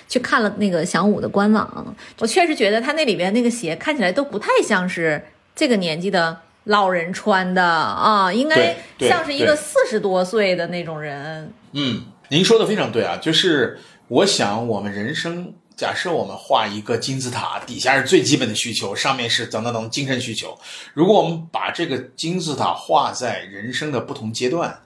[0.08, 5.24] 去看了那个响舞的官网，我确实觉得他那里边那个鞋看起来都不太像是
[5.56, 11.54] 这个年纪的老人穿的啊，应该像是一个四十多岁的那种人。
[11.74, 20.58] 嗯，您说的非常对啊，就是我想我们人生，假设我们画一个金字塔，底下是最基本的需求，上面是等等等精神需求。
[20.94, 24.80] 如果我们把这个金字塔画在人生的不同阶段，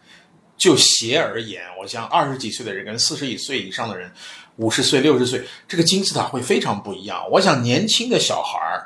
[0.58, 4.12] 就鞋而言，我想二十几岁的人跟四十几岁以上的人，
[4.60, 7.28] 五十岁、六十岁，这个金字塔会非常不一样。
[7.32, 8.86] 我想年轻的小孩儿。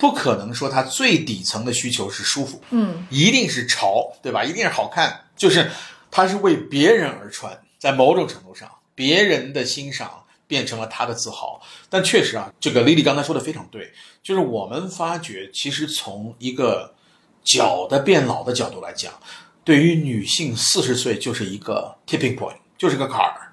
[0.00, 4.44] 不可能说他最底层的需求是舒服，嗯，一定是潮，对吧？
[4.44, 5.68] 一定是好看，就是
[6.08, 11.60] 他是为别人而穿，在某种程度上，别人的欣赏变成了他的自豪。
[11.90, 13.92] 但确实啊，这个丽丽刚才说的非常对，
[14.22, 16.94] 就是我们发觉，其实从一个
[17.42, 19.12] 脚的变老的角度来讲，
[19.64, 23.47] 对于女性四十岁就是一个 tipping point，就是个坎儿。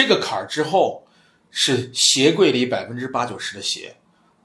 [0.00, 1.06] 这个坎儿之后，
[1.50, 3.96] 是鞋柜里百分之八九十的鞋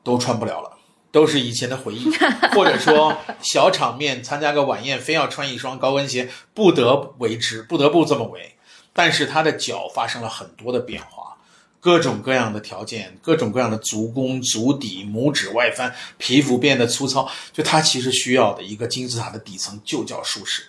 [0.03, 0.71] 都穿不了了。
[1.11, 2.11] 都是以前的回忆，
[2.53, 8.57] 或者说小场面参加个晚宴，非要穿一双高跟鞋，不得为之，不得不这么为。
[8.91, 11.37] 但是他的脚发生了很多的变化，
[11.79, 20.63] 各种各样的条件，各种各样的足弓、足底、拇指外翻，皮肤变得粗糙，就他其实需要的一个金字塔的底层就叫舒适。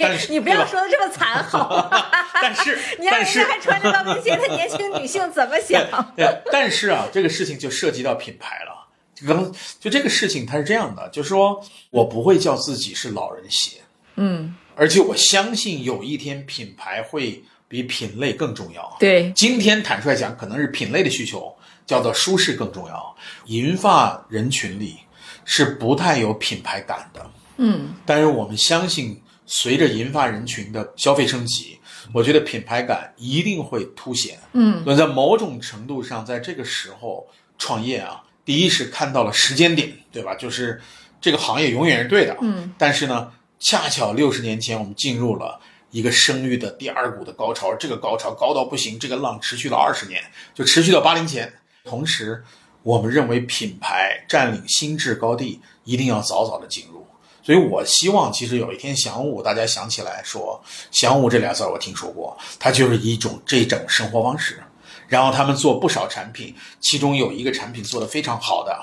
[0.00, 2.06] 但是你不要说的这么惨好吗？
[2.40, 5.82] 但是你让人家还穿着高跟鞋的年轻 女性怎么想？
[6.16, 8.86] 对，但是啊，这个事情就涉及到品牌了。
[9.26, 13.78] 刚就这个事情，它是这样的，就是说我不会叫自己是老人鞋，
[14.16, 18.96] 嗯，而且我相信有一天品牌会比品类更重要。
[18.98, 21.56] 对，今天坦率讲，可能是品类的需求
[21.86, 23.16] 叫做舒适更重要。
[23.46, 24.98] 银发人群里
[25.44, 31.78] 是不太有品牌感的，嗯，但是我们相信，随着银发人群的消费升级，
[32.12, 34.38] 我觉得品牌感一定会凸显。
[34.52, 37.26] 嗯，所以在某种程度上，在这个时候
[37.58, 40.34] 创业啊，第一是看到了时间点，对吧？
[40.34, 40.80] 就是
[41.20, 42.36] 这个行业永远是对的。
[42.40, 50.22] 嗯，但是呢，恰巧六十年前我们进入了一个生育的第二股的高潮，这个高潮高到不行，这个浪持续了二十年，
[50.54, 51.52] 就持续到八零前。
[51.84, 52.42] 同时，
[52.82, 57.03] 我们认为品牌占领心智高地，一定要早早的进入。
[57.44, 60.58] 所以我希望，其实有一天祥武，大家想起来说
[60.90, 64.62] “祥武”这俩字儿，我听说过，它就是一种这种生活方式。
[65.06, 68.74] 然后他们做不少产品，其中有一个产品做得非常好的，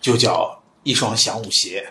[0.00, 1.86] 就叫一双祥武鞋。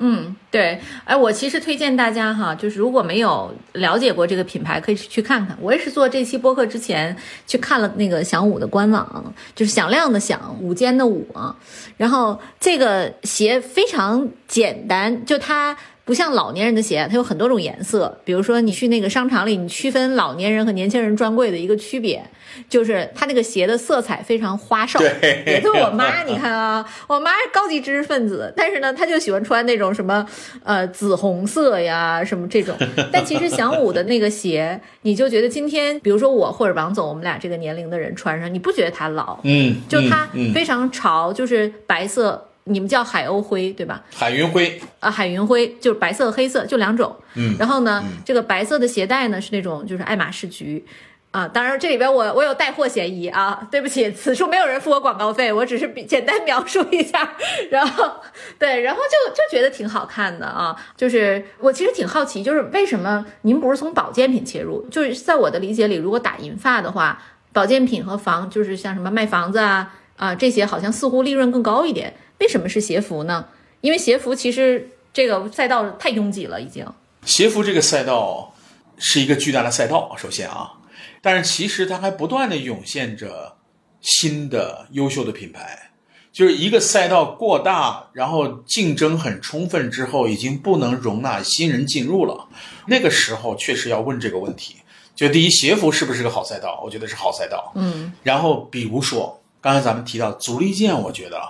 [0.00, 5.58] 嗯，对，哎，我其实推荐大家哈，就是如果没有了解过这个品牌，可以去看看。
[5.60, 11.56] 我也是做这期播客之前去看了那个响五的官网，就是响亮的响，午间的午啊。
[11.96, 15.76] 然后这个鞋非常简单，就它
[16.08, 18.18] 不像老年人的鞋，它有很多种颜色。
[18.24, 22.24] 比如说你去那个商场里，你区分老年人和年轻人专柜的一个区别，
[22.66, 24.98] 就是它那个鞋的色彩非常花哨。
[24.98, 30.26] 对也就是我妈， 你看啊，我妈是高级知识分子，但是呢，她就喜欢穿那种什么
[30.64, 32.74] 呃紫红色呀，什么这种。
[33.12, 39.38] 但其实小五的那个鞋，你就觉得今天，比如说我或者王总，我们俩这个年龄的人穿上，你不觉得它老？
[39.42, 42.47] 嗯，就它非常潮，就是白色。
[42.68, 44.02] 你们叫海鸥灰对吧？
[44.14, 47.14] 海云灰，啊，海云灰就是白色、黑色，就两种。
[47.34, 50.84] 嗯然后呢，这个白色的鞋带呢是那种就是爱马仕橘。
[51.30, 57.34] 啊，当然这里边我我有带货嫌疑啊，对不起，此处没有人付我广告费，我只是比简单描述一下，
[57.70, 58.10] 然后
[58.58, 64.88] 对，然后就就觉得挺好看的啊，就是我其实挺好奇，就是为什么您不是从保健品切入？
[64.90, 73.46] 就是在我的理解里，如果打银发的话，保健品和房就是像什么卖房子啊啊这些，好像似乎利润更高一点，为什么是鞋服呢？
[73.80, 76.86] 因为鞋服其实这个赛道太拥挤了，已经。
[77.24, 78.54] 鞋服这个赛道
[78.96, 80.72] 是一个巨大的赛道，首先啊，
[81.20, 83.56] 但是其实它还不断的涌现着
[84.00, 85.90] 新的优秀的品牌。
[86.30, 92.46] 就是一个赛道过大，然后竞争很充分之后，已经不能容纳新人进入了。
[92.86, 94.76] 那个时候确实要问这个问题：
[95.16, 96.80] 就第一，鞋服是不是个好赛道？
[96.84, 97.72] 我觉得是好赛道。
[97.74, 101.42] 嗯然后比如说，刚才咱们提到足力健，我觉得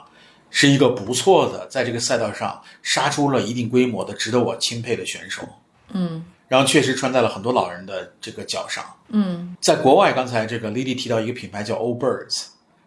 [0.50, 5.42] 是一个不错的，在这个赛道上杀出了一定规模的、值得我钦佩的选手。
[5.92, 8.82] 嗯然后确实穿在了很多老人的这个脚上。
[9.08, 12.46] 嗯在国外，刚才这个 Lily 提到一个品牌叫 Old Birds，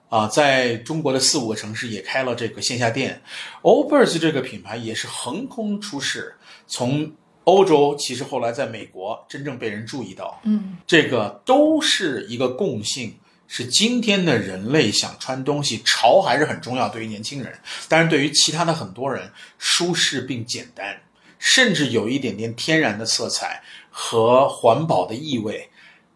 [0.10, 3.22] 啊，在中国的四五个城市也开了这个线下店。
[3.62, 6.34] Old Birds 这个品牌也是横空出世，
[6.66, 7.12] 从
[7.44, 13.16] 欧洲其实后来在美国真正被人注意到，嗯这个都是一个共性，
[13.54, 17.54] 是今天的人类想穿东西潮还是很重要，对于年轻人，
[17.90, 21.02] 但是对于其他的很多人，舒适并简单，
[21.38, 25.70] 甚至有一点点天然的色彩和环保的意味，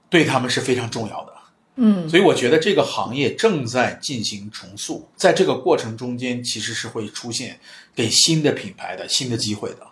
[0.10, 1.34] 对他们是非常重要的。
[1.76, 7.60] 嗯所以我觉得这个行业正在进行重塑，在这个过程中间，其实是会出现
[7.94, 9.86] 给新的品牌的新的机会的。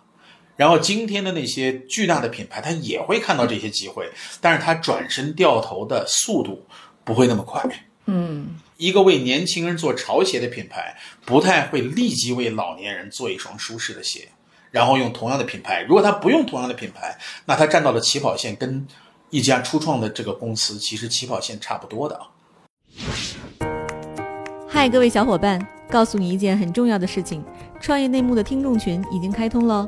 [0.56, 6.66] 然后今天的那些巨大的品牌，它也会看到这些机会，但是它转身掉头的速度
[7.04, 7.64] 不会那么快。
[8.06, 14.28] 嗯一个为年轻人做潮鞋的品牌，不太会立即为老年人做一双舒适的鞋，
[14.72, 15.84] 然后用同样的品牌。
[15.88, 18.86] 如果他不用同样的品牌，那他站到的起跑线跟
[19.30, 22.28] 一家初创的这个公司其实起跑线差不多的啊。
[24.68, 27.42] 嗨，各位小伙伴，告诉你一件很重要的事情：
[27.80, 29.88] 创业内幕的听众群已经开通了。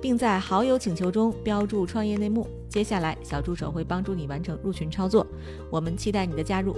[0.00, 2.46] 并在好友请求中标注“创业内幕”。
[2.68, 5.26] 接下来，小助手会帮助你完成入群操作。
[5.70, 6.76] 我们期待你的加入。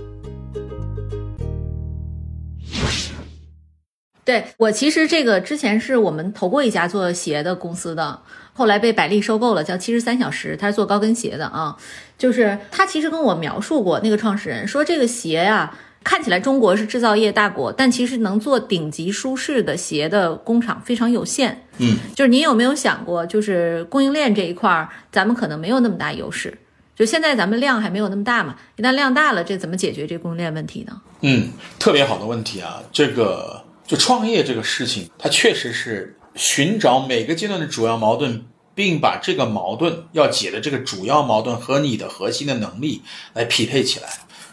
[4.22, 11.76] 对我其实这个之前是我们投过一家做鞋的公司的，后来被百丽收购了，叫七十三小时，他是做高跟鞋的啊。
[12.16, 21.66] 就是他其实跟我描述过，那个创始人说这个鞋呀、看起来中国是制造业大国，但其实能做顶级舒适的鞋的工厂非常有限。
[21.78, 26.56] 嗯，就是您有没有想过，就是供应链这一块儿，咱们可能没有那么大优势。
[26.96, 31.00] 就现在咱们量还没有那么大嘛，一旦量大了，这怎么解决这供应链问题呢？
[31.20, 32.82] 嗯，特别好的问题啊！
[32.92, 38.44] 这个就创业这个事情，它确实是寻找每个阶段的主要矛盾，
[38.74, 44.08] 并把这个矛盾要解的这个主要矛盾和你的核心的能力来匹配起来。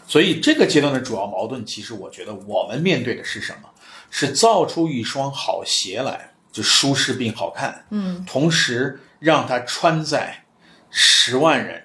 [0.08, 3.68] 所以这个阶段的主要矛盾，其实我觉得我们面对的是什么？
[4.10, 10.44] 是造出一双好鞋来，就舒适并好看，嗯同时让它穿在
[10.90, 11.84] 十万人、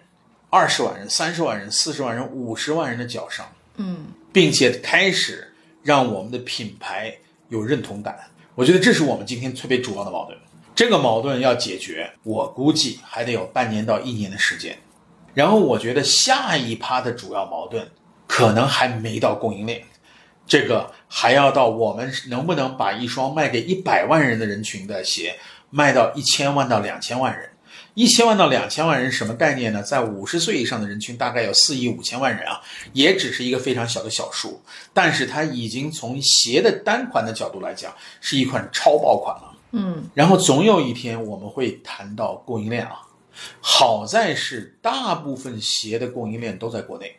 [0.50, 3.46] 二十万人、三十万人、四十万人、五十万人的脚上。
[3.76, 7.16] 嗯并且开始让我们的品牌
[7.50, 8.18] 有认同感。
[8.56, 10.38] 我觉得这是我们今天特别主要的矛盾。
[10.74, 14.78] 这个矛盾要解决，我估计还得有半年到一年的时间。
[15.34, 17.88] 然后我觉得下一趴的主要矛盾
[18.34, 19.84] 可能还没到供应链，
[20.48, 25.36] 这个还要到我们能不能把一双卖给一百万人的人群的鞋
[25.70, 27.52] 卖到一千万到两千万人。
[27.94, 29.84] 一千万到两千万人什么概念呢？
[29.84, 32.60] 在五十岁以上的人群大概有四亿五千万人啊，
[32.92, 34.60] 也只是一个非常小的小数，
[34.94, 39.56] 但是它已经从鞋的单款的角度来讲，是一款超爆款了。
[39.74, 43.04] 嗯然后总有一天我们会谈到供应链啊，
[43.62, 47.16] 好在是大部分鞋的供应链都在国内，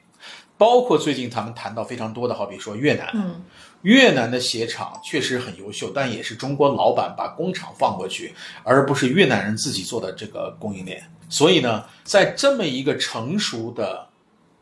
[0.57, 3.43] 包括最近他们谈到非常多的，好比说越南，嗯
[3.83, 11.03] 越南的鞋厂确实很优秀，但也是中国老板把工厂放过去，而不是越南人自己做的这个供应链。
[11.29, 14.09] 所以呢，在这么一个成熟的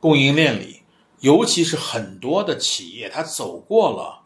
[0.01, 0.83] 供应链里，
[1.21, 4.23] 尤其是很多的企业，它走过了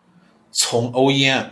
[0.52, 1.44] 从 OEM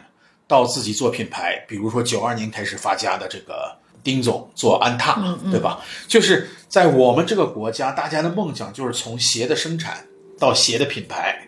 [0.47, 5.81] 到自己做品牌，比如说九二年开始发家的这个丁总做安踏，嗯嗯对吧？
[6.09, 10.05] 就是在我们这个国家，大家的梦想就是从鞋的生产
[10.41, 11.47] 到鞋的品牌，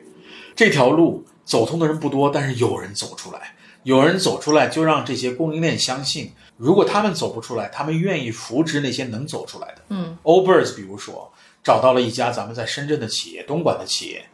[0.55, 9.83] 这条路走通的人不多，但是有人走出来，有人走出来，就让这些供应链相信，如果他们走不出来，他们愿意扶植那些能走出来的。
[9.89, 11.29] 嗯 o b e r s 比如说
[11.65, 14.25] 找到了一家咱们在深圳的企业，东莞的企业，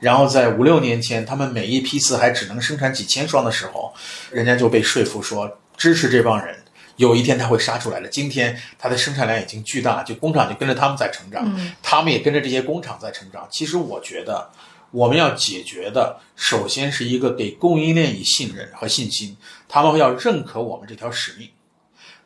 [0.00, 3.90] 然后在五六年前，他们每一批次还只能生产几千双的时候，
[4.30, 6.61] 人家就被说服说支持这帮人。
[6.96, 8.08] 有一天他会杀出来的。
[8.08, 13.46] 今天它的生产量已经巨大，就工厂就跟着他们在成长，嗯他们也跟着这些工厂在成长。
[13.50, 14.50] 其实我觉得，
[14.90, 19.36] 我们要解决的，首先是一个给供应链以信任和信心，
[19.68, 21.48] 他们要认可我们这条使命。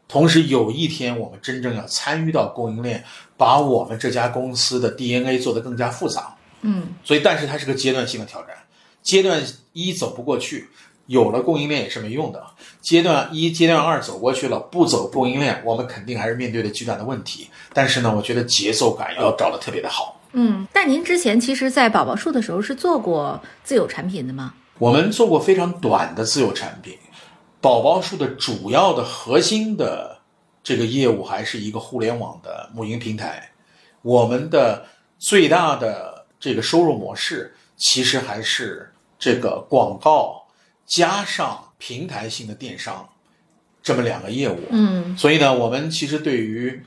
[0.09, 3.05] 同时，有一天我们真正要参与到供应链，
[3.37, 6.37] 把我们这家公司的 DNA 做得更加复杂。
[6.63, 8.51] 嗯所以，但是它是个阶段性的挑战。
[9.03, 9.41] 阶段
[9.73, 10.69] 一走不过去，
[11.07, 12.45] 有了供应链也是没用的。
[12.81, 17.49] 阶段一、阶段二走过去了，不走供应链，我们肯定还是面对着巨大的问题。
[17.73, 20.21] 但是呢，我觉得节奏感要找得特别的好。
[20.33, 24.55] 嗯，但您之前其实，在宝宝树的时候是做过自有产品的吗？
[24.79, 26.99] 我们做过非常短的自有产品，
[27.61, 30.19] 宝宝树的主要的核心的
[30.63, 33.51] 这个业务还是一个互联网的母婴平台。
[34.03, 34.85] 我们的
[35.19, 40.46] 最大的这个收入模式，其实还是这个广告
[40.87, 43.09] 加上平台性的电商
[43.83, 44.61] 这么两个业务。
[44.71, 46.83] 嗯所以呢，我们其实对于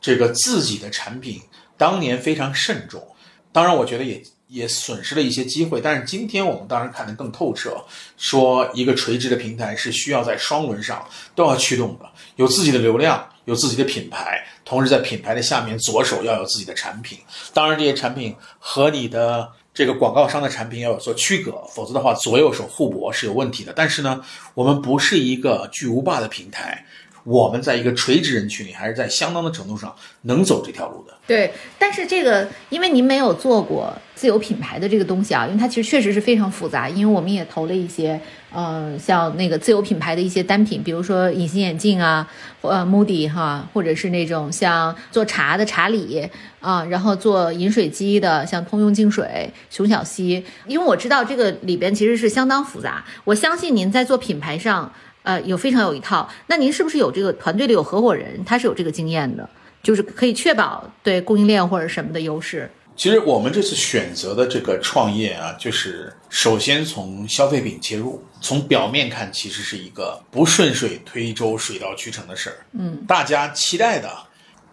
[0.00, 1.40] 这个自己的产品，
[1.76, 3.06] 当年非常慎重。
[3.50, 5.80] 当然，我觉得也也损失了一些机会。
[5.80, 7.82] 但是今天我们当然看得更透彻，
[8.16, 17.18] 说一个垂直的平台是需要在双轮上都要驱动的，有自己的流量，有自己的品牌，同时在品牌的下面左手要有自己的产品。
[17.52, 23.72] 当然，这些产品和你的这个广告商的产品要有所区隔，否则的话左右手互搏是有问题的。
[23.72, 24.20] 但是呢，
[24.54, 26.84] 我们不是一个巨无霸的平台，
[27.22, 31.16] 我们在一个垂直人群里，还是在相当的程度上能走这条路的。
[31.28, 36.88] 对，但是这个因为您没有做过自有品牌的这个东西啊，因为它其实确实是非常复杂。
[36.88, 38.20] 因为我们也投了一些，
[38.50, 42.26] 呃，像那个自有品牌的一些单品，比如说隐形眼镜啊，
[42.62, 46.26] 呃，Moody 哈，或者是那种像做茶的茶礼
[46.60, 50.42] 啊，然后做饮水机的，像通用净水、熊小溪。
[50.66, 54.90] 因为我知道这个里边其实是相当复杂，我相信您在做品牌上，
[55.24, 56.28] 呃，有非常有一套。
[56.46, 59.48] 那您是不是有这个团队里有合伙人，他是有这个经验的？
[59.82, 62.70] 就是可以确保对供应链或者什么的优势。
[62.98, 72.56] 其实我们这次选择的这个创业啊，就是首先从消费品切入，从表面看，其实是一个不顺水推舟、水到渠成的事儿。
[72.72, 74.10] 嗯，大家期待的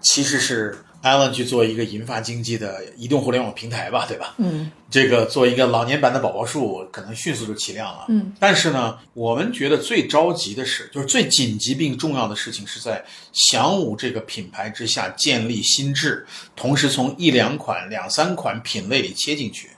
[0.01, 0.75] 其实是
[1.05, 4.33] Alan 去做一个银发经济的移动互联网平台吧，对吧？
[4.39, 8.05] 嗯这个做一个老年版的宝宝树，可能迅速就起量了。
[8.07, 16.25] 嗯，但是呢，我们觉得最着急的是，就是最紧急并重要的事情，是在祥武这个品牌之下建立心智，
[16.55, 19.69] 同时从一两款、两三款品类里切进去。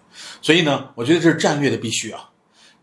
[0.41, 2.29] 所以呢，我觉得这是战略的必须啊。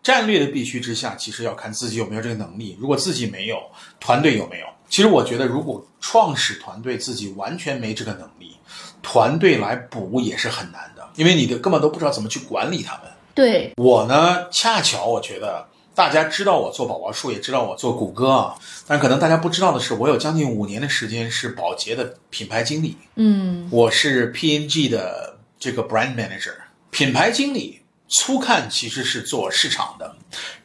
[0.03, 2.77] 战略的必须之下，其实要看自己有没有这个能力。
[2.79, 3.59] 如果自己没有，
[3.99, 4.67] 团队有没有？
[4.89, 8.57] 其实我觉得，如果创始团队自己完全没这个能力，
[9.03, 13.03] 团队来补也是很难的，因为你的根本都不知道怎么去管理他们。
[13.35, 18.55] 对，我呢，恰巧我觉得大家知道我做宝宝树，也知道我做谷歌啊，
[18.87, 26.55] 但可能大家不知道的是，我有将近五年的时间是宝洁的品牌经理，嗯我是 P&G 的这个 brand manager，
[26.91, 27.81] 品牌经理。
[28.07, 30.15] 粗看其实是做市场的，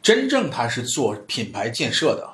[0.02, 2.30] 真正他是做品牌建设的。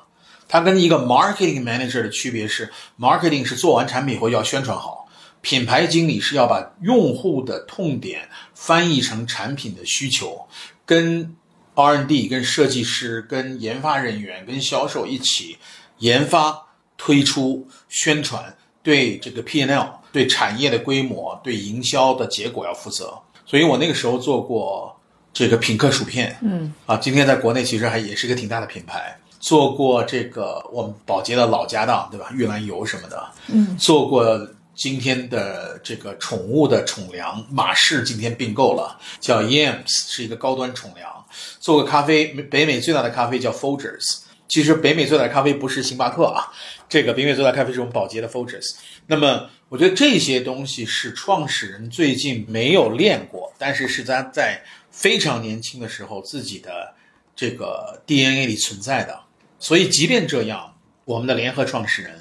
[0.47, 5.07] 他跟一个 marketing manager 的区别是，marketing 是做完产品以后要宣传好，
[5.41, 10.47] 品牌经理是要把用户的痛点翻译成产品的需求，
[10.85, 11.35] 跟
[11.75, 15.57] R&D、跟设计师、跟研发人员、跟销售一起
[15.99, 16.67] 研发、
[16.97, 23.13] 推出、宣传，对这个 P&L、对产业的规模、对营销的结果要负责。
[23.45, 24.99] 所以我那个时候做过
[25.31, 29.15] 这个品客薯片，嗯啊，今天在国内其实还也是一个挺大的品牌。
[29.47, 32.29] 做过这个我们宝洁的老家当，对吧？
[32.33, 34.45] 玉兰油什么的，嗯，做过
[34.75, 41.25] 今天的这个宠物的宠粮，马氏今天并购了，叫 Yams，是一个高端宠粮。
[41.61, 44.03] 做过咖啡，北美最大的咖啡叫 Folgers。
[44.49, 46.51] 其实北美最大的咖啡不是星巴克啊，
[46.89, 48.75] 这个北美最大的咖啡是我们宝洁的 Folgers。
[49.05, 56.93] 那么我觉得这些东西是创始人最近没有练过，但是是他在非常年轻的时候自己的
[57.33, 59.17] 这个 DNA 里存在的。
[59.59, 62.19] 所以即便这样，我们的联合创始人，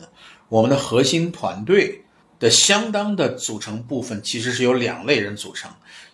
[0.49, 2.05] 我们的核心团队
[2.39, 5.71] 的相当的组成部分其实是由两类人组成，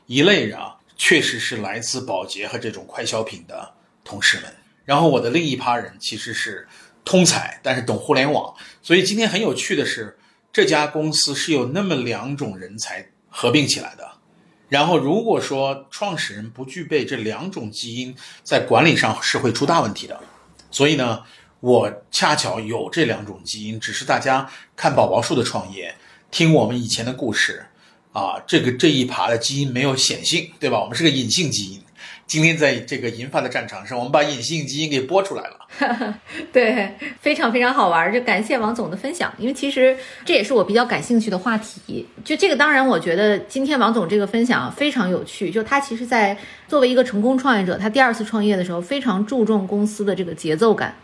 [0.07, 3.73] 一类人啊确实是来自宝洁和这种快消品的
[4.05, 4.55] 同事们，
[4.85, 6.67] 然后我的另一趴人其实是
[7.05, 8.55] 通才，但是懂互联网。
[8.83, 10.19] 所以今天很有趣的是，
[10.53, 14.11] 这家公司是有那么两种人才合并起来的。
[14.69, 20.19] 然后如果说创始人不具备这两种基因，在管理上是会出大问题的。
[20.73, 21.23] 所以呢，
[21.61, 25.95] 我恰巧有这两种基因，只是大家看宝宝树的创业，
[26.33, 27.65] 听我们以前的故事，
[28.13, 30.81] 啊，这个这一爬的基因没有显性，对吧？
[30.81, 31.81] 我们是个隐性基因。
[32.33, 36.15] 今天在这个银发的战场上，我们把隐性基因给播出来了。
[36.51, 38.11] 对，非常非常好玩。
[38.11, 42.07] 就感谢王总的分享，因为其实这也是我比较感兴趣的话题。
[42.25, 45.51] 就这个，当然我觉得今天王总这个分享非常有趣。
[45.51, 46.35] 就他其实，在
[46.67, 50.97] 作为一个成功创业者，他第二次创业的时候非常注重公司的这个节奏感。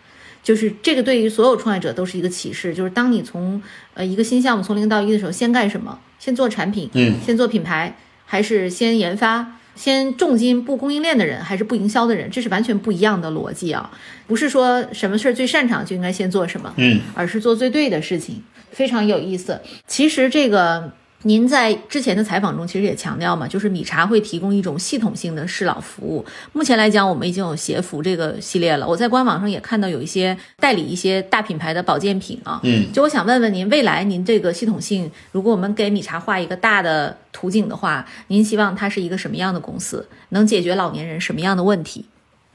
[0.42, 3.62] 就是这个对于所有创业者都是一个启示，就是当你从
[3.92, 5.98] 呃一个新项目从零到一的时候，先干什么？
[6.18, 9.57] 先做产品，嗯，先做品牌，还是先研发？
[9.78, 12.28] 先重金布供应链的人，还是不营销的人？
[12.28, 13.88] 这是完全不一样的逻辑啊！
[14.26, 19.60] 不是说什么事儿最擅长就应该先做什么，嗯，而是做最对的事情，非常有意思。
[19.86, 20.92] 其实这个
[21.22, 26.24] 您在之前的采访中其实也强调嘛，就是米茶会提供一种系统性的适老服务。
[26.52, 28.86] 目前来讲，我们已经有鞋服这个系列了。
[28.86, 32.60] 我在官网上也看到有一些代理一些大品牌的保健品啊。
[32.62, 42.06] 嗯，就我想问问您，未来您这个系统性，如果我们给米茶画一个大的图景的话，您希望它是一个什么样的公司，能解决老年人什么样的问题？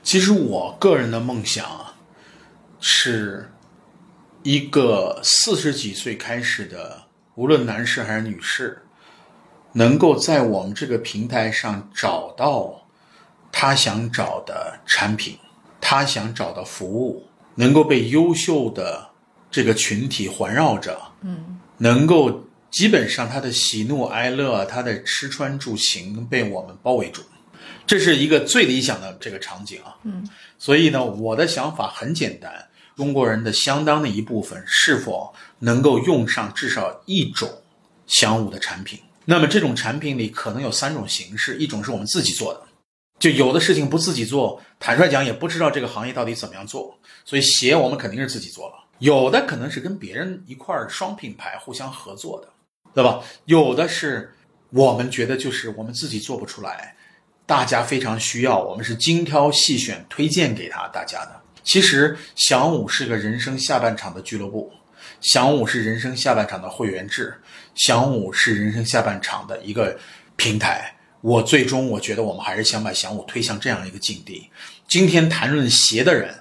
[0.04, 1.96] 其实我个人的梦想啊，
[2.80, 3.50] 是
[4.44, 7.03] 一个四十几岁开始的。
[7.36, 8.84] 无论男士还是女士，
[9.72, 12.86] 能够在我们这个平台上找到
[13.52, 15.38] 他想找的产品，
[15.82, 19.10] 他想找的服务，能够被优秀的
[19.50, 27.24] 这个群体环绕着，嗯，能够基本上他的喜怒哀乐，他的吃穿住行被我们包围住，
[27.88, 30.24] 这是一个最理想的这个场景啊，嗯，
[30.60, 32.68] 所以呢，我的想法很简单。
[32.96, 37.50] 中国人的相当的一部分是否能够用上至少一种
[38.08, 39.00] 祥武的产品？
[39.26, 42.62] 那么这种产品里可能有三种形式：一种是我们自己做的，
[43.20, 52.50] 就有的事情不自己做，坦率讲也不知道这个行业到底怎么样做，所以鞋我们肯定是自己做了；有的可能是跟别人一块儿双品牌互相合作的，
[52.94, 53.22] 对吧？
[53.46, 54.34] 有的是
[54.72, 56.96] 我们觉得就是我们自己做不出来，
[57.46, 61.42] 大家非常需要，我们是精挑细选推荐给他大家的。
[61.64, 64.72] 其实，翔武是个人生下半场的俱乐部，
[65.22, 67.34] 翔武是人生下半场的会员制，
[67.74, 69.98] 翔武是人生下半场的一个
[70.36, 70.94] 平台。
[71.22, 74.50] 我最终我觉得我们还是想把翔武推向这样一个境地。
[74.90, 76.36] 今天谈论鞋的人，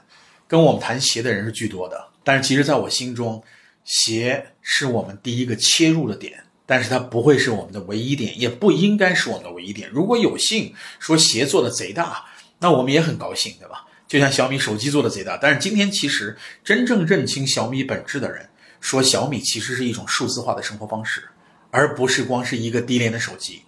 [0.48, 3.40] 跟我们谈鞋的人是居多的，但是其实在我心中，
[3.84, 9.88] 鞋是我们第一个切入的点，但是它不会是我们的唯一点，也不应该是我们的唯一点。
[9.90, 12.26] 如果有幸说鞋做的贼大，
[12.58, 13.86] 那我们也很高兴，对吧？
[14.12, 18.46] 就像小米手机做的贼大，但是今天其实真正认清小米本质的人，
[18.78, 21.26] 说小米其实是一种数字化的生活方式，
[21.70, 23.62] 而不是光是一个低廉的手机。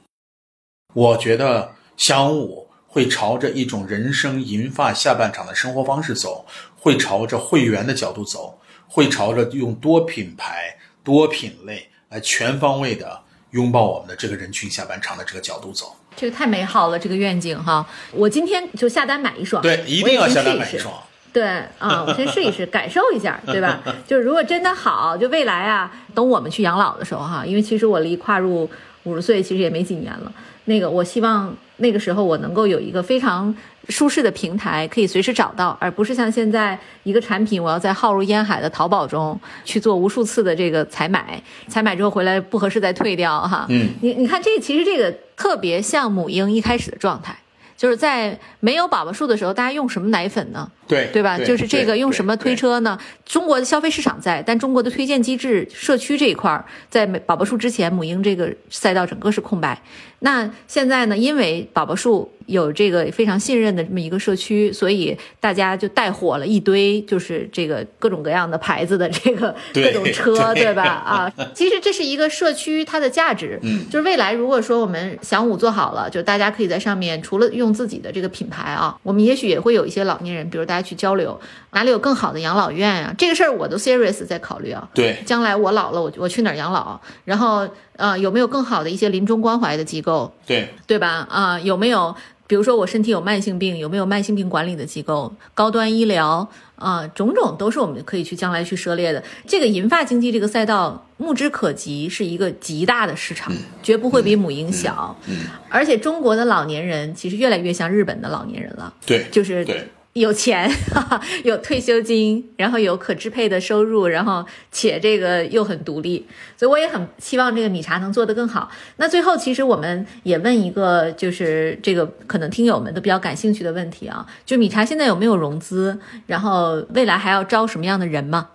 [0.92, 6.44] 我觉得祥武会朝着一种人生银发下半场的生活方式走，
[6.76, 13.18] 会朝着会员的角度走，会朝着用多品牌、多品类来全方位的
[13.52, 15.96] 拥抱我们的这个人群下半场的这个角度走。
[16.16, 17.86] 这个太美好了，这个愿景哈！
[18.12, 20.94] 我今天就下单买一双，对，一定要下单买一双。
[21.32, 21.44] 对
[21.78, 23.80] 啊，我先试一试， 感受一下，对吧？
[24.06, 28.70] 就是如果真的好，就未来啊，等我们去养老的时候哈，因为其实我离跨入
[29.02, 30.32] 五十岁其实也没几年了。
[30.66, 33.54] 那个，我希望那个时候我能够有一个非常
[33.88, 43.66] 舒适的平台，可以随时找到，而不是像现在一个产品我要在浩如烟海的淘宝中去做无数次的这个采买，采买之后回来不合适再退掉哈。
[43.68, 47.36] 嗯，你你看这其实这个特别像母婴一开始的状态。
[47.76, 50.70] 就是在没有宝宝树的时候，大家用什么奶粉呢？
[50.86, 51.38] 对对吧？
[51.38, 52.98] 就是这个用什么推车呢？
[53.24, 59.80] 中国的消费市场在，但中国的推荐机制、社区这一块儿，在宝宝树之前，母婴这个赛道整个是空白。
[60.20, 61.16] 那现在呢？
[61.16, 70.82] 因为宝宝树有这个非常信任的这么一个社区，所以大家就带火了一堆，就是这个各种各样的牌子的这个各种车，对吧？
[71.04, 73.58] 啊，其实这是一个社区它的价值。
[73.62, 84.88] 嗯，就是未来如果说我们祥五做好了，就大家可以在上面除了用自己的这个品牌啊，我们也许也会有一些老年人，比如大家去交流哪里有更好的养老院啊，这个事儿我都 serious 在考虑啊。
[84.94, 87.00] 对，将来我老了，我我去哪儿养老？
[87.24, 87.68] 然后。
[87.96, 90.34] 呃，有没有更好的一些临终关怀的机构？
[90.44, 91.28] 对，对吧？
[91.30, 92.12] 啊，有没有，
[92.48, 95.32] 比如说我身体有慢性病，有没有慢性病管理的机构？
[95.54, 99.22] 高端医疗啊，种种都是我们可以去将来去涉猎的。
[99.46, 105.16] 这个银发经济这个赛道，目之可及，是一个极大的市场，绝不会比母婴小。
[105.28, 108.92] 嗯，而且中国的老年人其实越来越像日本的老年人了。
[109.06, 109.88] 对，就是对。
[110.14, 110.70] 有钱，
[111.42, 116.24] 有退休金，然后有可支配的收入，然后且这个又很独立，
[116.56, 118.70] 所以我也很希望这个米茶能做得更好。
[118.98, 125.98] 那最后，其实我们也问一个，就是这个可能听友们都比较感兴趣的问题啊，就米茶现在有没有融资？
[126.28, 128.50] 然后未来还要招什么样的人吗？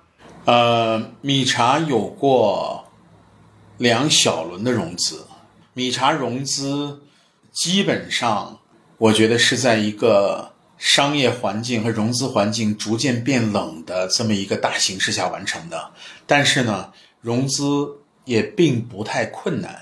[0.46, 2.86] 呃，米茶有过
[3.78, 5.26] 两小轮的融资，
[5.74, 7.02] 米茶融资
[7.52, 8.60] 基本上
[8.98, 10.54] 我觉得是在一个。
[10.80, 15.92] 商业环境和融资环境逐渐变冷的这么一个大形势下完成的，
[16.26, 17.86] 但是呢，融资
[18.24, 19.78] 也并不太困难。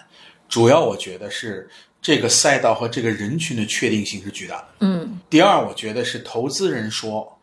[0.49, 1.69] 主要我觉得是
[2.01, 4.67] 这个赛道和这个人群的确定性是巨大的。
[4.79, 5.19] 嗯。
[5.29, 7.37] 第二，我觉得是投资人说，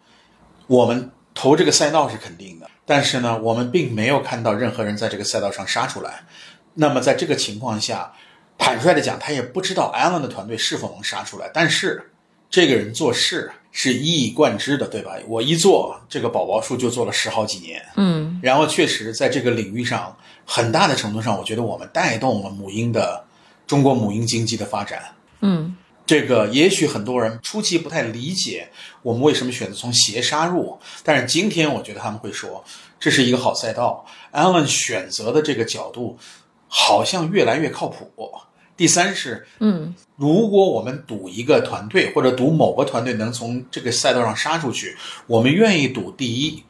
[0.66, 6.24] 我们投这个赛道是肯定的，但是呢，我们并没有看到任何人在这个赛道上杀出来。
[6.74, 8.12] 那么在这个情况下，
[8.58, 12.10] 坦率的讲，他也不知道 Allen 的团队是否能杀出来，但是。
[12.50, 15.16] 这个人做事是一以贯之的，对吧？
[15.26, 23.24] 我一做这个宝宝树就做了十好几年，嗯然后确实在这个领域上，很大的程度上，我觉得我们带动了母婴的
[23.66, 25.02] 中国母婴经济的发展。
[25.40, 25.76] 嗯
[26.06, 28.68] 这个也许很多人初期不太理解
[29.00, 32.62] 我们为什么选择从鞋杀入，但是今天我觉得他们会说
[33.00, 34.04] 这是一个好赛道。
[34.32, 36.18] Allen 选择的这个角度
[36.68, 38.12] 好像越来越靠谱。
[38.76, 44.96] 第三是，嗯如果我们赌一个团队或者赌某个团队能从这个赛道上杀出去，
[45.26, 46.62] 我们愿意赌第一，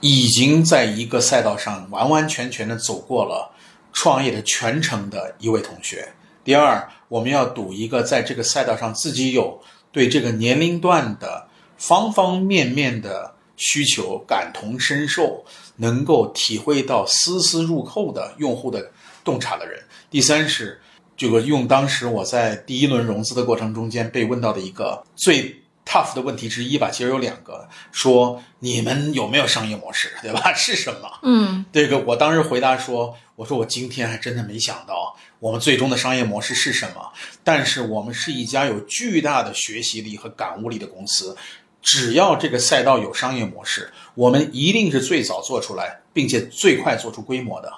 [0.00, 3.54] 已经在一个赛道上完完全全的走过了
[3.92, 6.12] 创业的全程的一位同学。
[6.44, 9.60] 第二，我们要赌一个在这个赛道上自己有
[9.90, 11.46] 对这个年龄段的
[11.78, 15.44] 方方面面的需求感同身受，
[15.76, 18.90] 能够体会到丝丝入扣的用户的
[19.22, 19.82] 洞察的人。
[20.10, 20.80] 第三是
[21.16, 30.52] 这个用当时我在第一轮融资的过程中间被问到的一个最 tough 的问题之一吧，其实有两个，说你们有没有商业模式，对吧？
[30.54, 31.08] 是什么？
[31.22, 41.36] 嗯这个我当时回答说，我说我今天还真的没想到我们最终的商业模式是什么，但是我们是一家有巨大的学习力和感悟力的公司。
[41.82, 47.72] 只要这个赛道有商业模式，我们一定是最早做出来，并且最快做出规模的。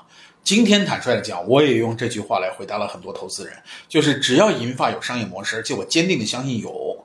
[0.44, 3.54] 今天坦率的讲，我也用这句话来回答了很多投资人，
[3.88, 7.02] 就是只要银发有商业模式，而且我坚定的相信有，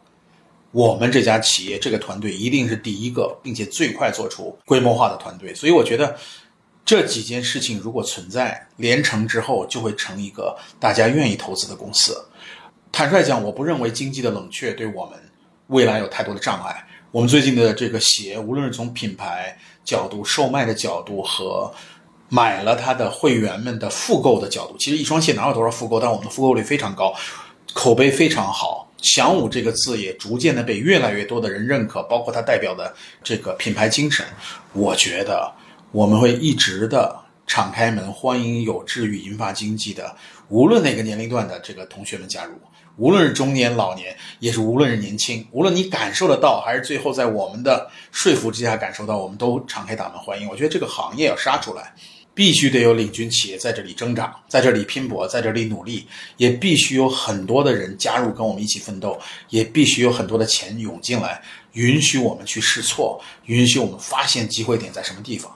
[0.72, 5.56] 我们这家企业这个团队一定是第一个，并且最快做出规模化的团队。
[5.56, 6.18] 所以我觉得
[6.84, 12.22] 这几件事情如果存在连成之后，就会成一个大家愿意投资的公司。
[12.92, 15.18] 坦率讲，我不认为经济的冷却对我们
[15.68, 16.86] 未来有太多的障碍。
[17.12, 21.74] 我们最近的这个鞋，无论是从品牌角度、售卖的角度和
[22.30, 26.00] 买了它的会员们的复购的角度，其实一双鞋哪有多少复购？
[26.00, 27.14] 但我们的复购率非常高，
[27.74, 28.88] 口碑非常好。
[29.02, 34.26] 翔武这个字也逐渐的被越来越多的人认可，包括它代表的这个品牌精神。
[34.74, 35.50] 我觉得
[35.92, 37.18] 我们会一直的
[37.48, 40.14] 敞开门，欢迎有志于银发经济的，
[40.50, 42.60] 无论哪个年龄段的这个同学们加入，
[42.98, 50.50] 无论是中年、老年，也是无论是年轻，无论你感受得到，还是最后在我们的说服之下感受到，我们都敞开大门欢迎。
[50.50, 51.96] 我觉得这个行业要杀出来。
[52.40, 59.20] 必须得有领军企业在这里挣扎，在这里拼搏，在这里努力，也必须有很多的人加入跟我们一起奋斗，
[59.50, 65.54] 也必须有很多的钱涌进来，允许我们去试错，允许我们发现机会点在什么地方。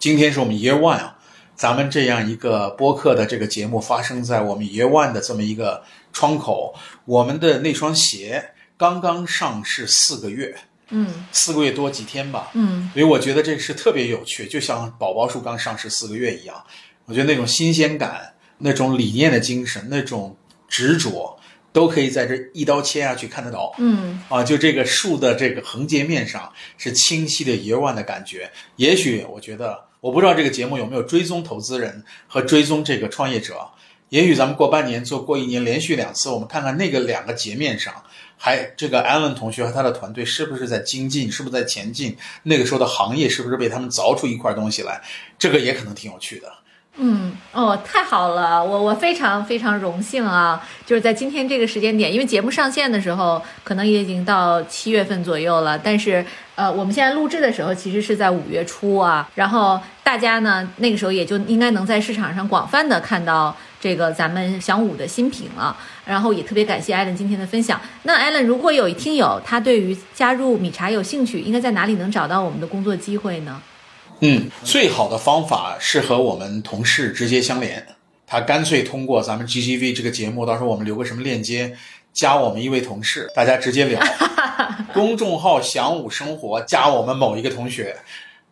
[0.00, 1.16] 今天是我们 Year One 啊，
[1.54, 6.74] 咱们这样一个播客的这个节目发生在我们 Year One 的这么一个窗口，
[7.04, 10.56] 我们的那双鞋刚刚上市四个月，
[10.90, 16.62] 嗯四个月多几天吧，嗯所以我觉得这是特别有趣，就像宝宝树刚上市四个月一样，
[17.06, 20.36] 我觉得那种新鲜感、那种理念的精神、那种
[20.68, 21.38] 执着，
[21.72, 23.74] 都可以在这一刀切下去看得到。
[23.78, 28.50] 嗯啊，就这个树的这个横截面上是清晰的 year one 的感觉。
[28.76, 33.68] 也许我觉得，我不知道这个节目有没有追踪投资人和追踪这个创业者。
[34.08, 37.92] 也许咱们过半年做过一年，连续两次，我们看看那个两个截面上，
[38.46, 42.16] 还这个 Alan 同学和他的团队是不是在精进，是不是在前进？
[42.44, 45.02] 那个时候的行业是不是被他们凿出一块东西来？
[45.36, 46.46] 这个也可能挺有趣的。
[46.94, 56.24] 嗯，哦，太好了，我我非常非常荣幸啊，就是在今天这个时间点，因为节目上线的时候可能也已经到七月份左右了，但是
[56.54, 63.54] 呃，我们现在录制的时候其实是在五月初啊，然后大家呢那个时候也就应该能在市场上广泛的看到
[63.86, 67.80] 这个咱们祥武的新品了，然后也特别感谢艾伦今天的分享。
[68.02, 73.62] 那艾伦，如果有听友他对于加入米茶有兴趣，应该在哪里能找到我们的工作机会呢？
[74.22, 77.86] 嗯，最好的方法是和我们同事直接相连。
[78.26, 81.76] 他干脆通过咱们 GGV 这个节目，到时候我们留个什么链接，
[82.12, 84.02] 加我们一位同事，大家直接聊。
[84.92, 87.96] 公众号“祥武生活”加我们某一个同学，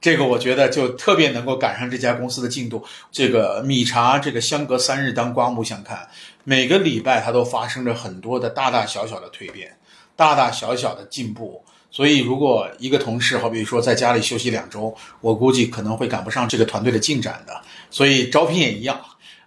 [0.05, 2.85] 这个我觉得就特别能够赶上这家公司的进度。
[3.11, 6.07] 这个米茶，这个相隔三日当刮目相看，
[6.45, 9.75] 每个礼拜它都发生着很多的大大小小的蜕变，
[10.15, 11.65] 大大小小的进步。
[11.91, 17.59] 所以，如果一个同事，好比说在家里休息两周，我估计可能会赶不上这个团队的进展的。
[17.91, 19.01] 所以招聘也一样，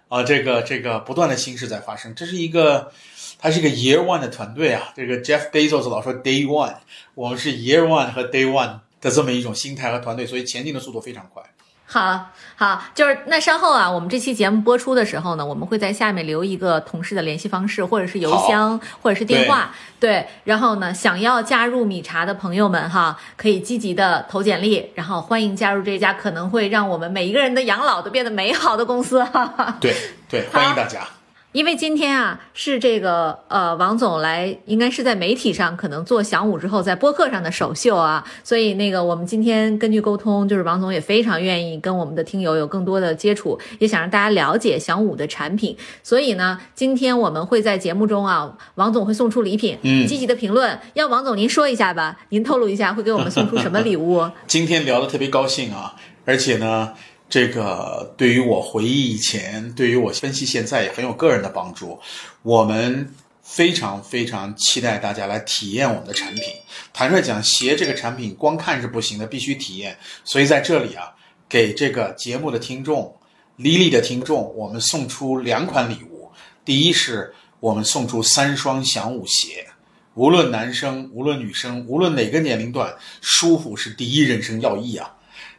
[0.08, 2.90] 啊，这个这个不断的新事在发生，这是一个，
[3.38, 4.92] 它是一个 Year One 的团队啊。
[4.96, 6.74] 这个 Jeff Bezos 老说 Day One，
[7.14, 11.42] 我们是 Year One 和 Day One 的这么一种心态和团队，所以前进的速度非常快。
[11.90, 20.26] 好好，就是那稍后啊，我们这期节目播出的时候呢，我们会在下面留一个同事的联系方式，或者是邮箱，或者是电话，对。
[20.44, 29.78] 然后呢，想要加入米茶的朋友们哈，可以积极的投简历，然后欢迎加入这家可能会让我们每一个人的养老都变得美好的公司哈哈。
[29.80, 29.94] 对
[30.28, 31.08] 对，欢迎大家。
[31.52, 54.30] 因为今天啊是这个呃王总来，应该是在媒体上可能做响舞之后，在播客上的首秀啊，所以那个我们今天根据沟通，就是王总也非常愿意跟我们的听友有更多的接触，也想让大家了解响舞的产品，所以呢，今天我们会在节目中啊，王总会送出礼品，嗯积极的评论，要王总您说一下吧，您透露一下会给我们送出什么礼物？
[54.46, 55.94] 今天聊的特别高兴啊，
[56.26, 56.92] 而且呢，
[57.28, 61.98] 这个对于我回忆以前，对于我分析现在也很有个人的帮助。
[62.42, 66.44] 我们非常非常期待大家来体验我们的产品。
[66.92, 69.98] 坦率讲，鞋这个产品光看是不行的，必须体验。
[70.24, 71.14] 所以在这里啊，
[71.48, 73.14] 给这个节目的听众、
[73.56, 76.30] 莉莉的听众，我们送出两款礼物。
[76.64, 79.66] 第一是我们送出三双响舞鞋。
[80.14, 85.14] 无论男生，无论女生，无论哪个年龄段，舒服是第一人生要义啊。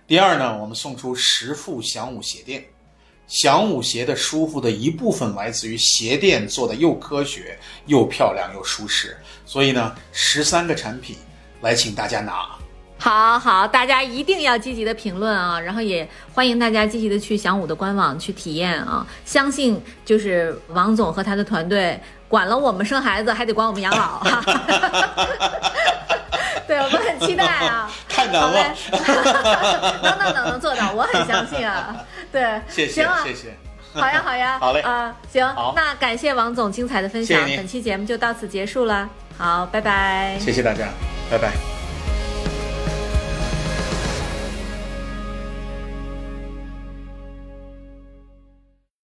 [0.09, 2.65] 第二呢，我们送出十副响舞鞋垫。
[3.27, 7.55] 响舞鞋的舒服的一部分来自于鞋垫做的又科学
[7.85, 11.15] 又漂亮又舒适，所以呢，十三个产品
[11.61, 12.57] 来请大家拿。
[12.97, 19.05] 好好，大家一定要积极的评论啊，然后也欢迎大家积极的去响舞的官网去体验啊。
[19.23, 24.41] 相信就是王总和他的团队管了我们生孩子，还得管我们养老哈。
[26.65, 27.91] 对，我们很期待啊。
[28.07, 28.73] 太难了，
[30.03, 31.95] 能能能能做到，我很相信啊。
[32.31, 33.57] 对，谢谢行啊谢谢。
[33.93, 40.37] 好呀，好呀，好嘞啊、行，那感谢王总精彩的分享谢谢，本期节目就到此结束了，好，拜拜。
[40.39, 40.87] 谢谢大家，
[41.31, 41.78] 拜拜。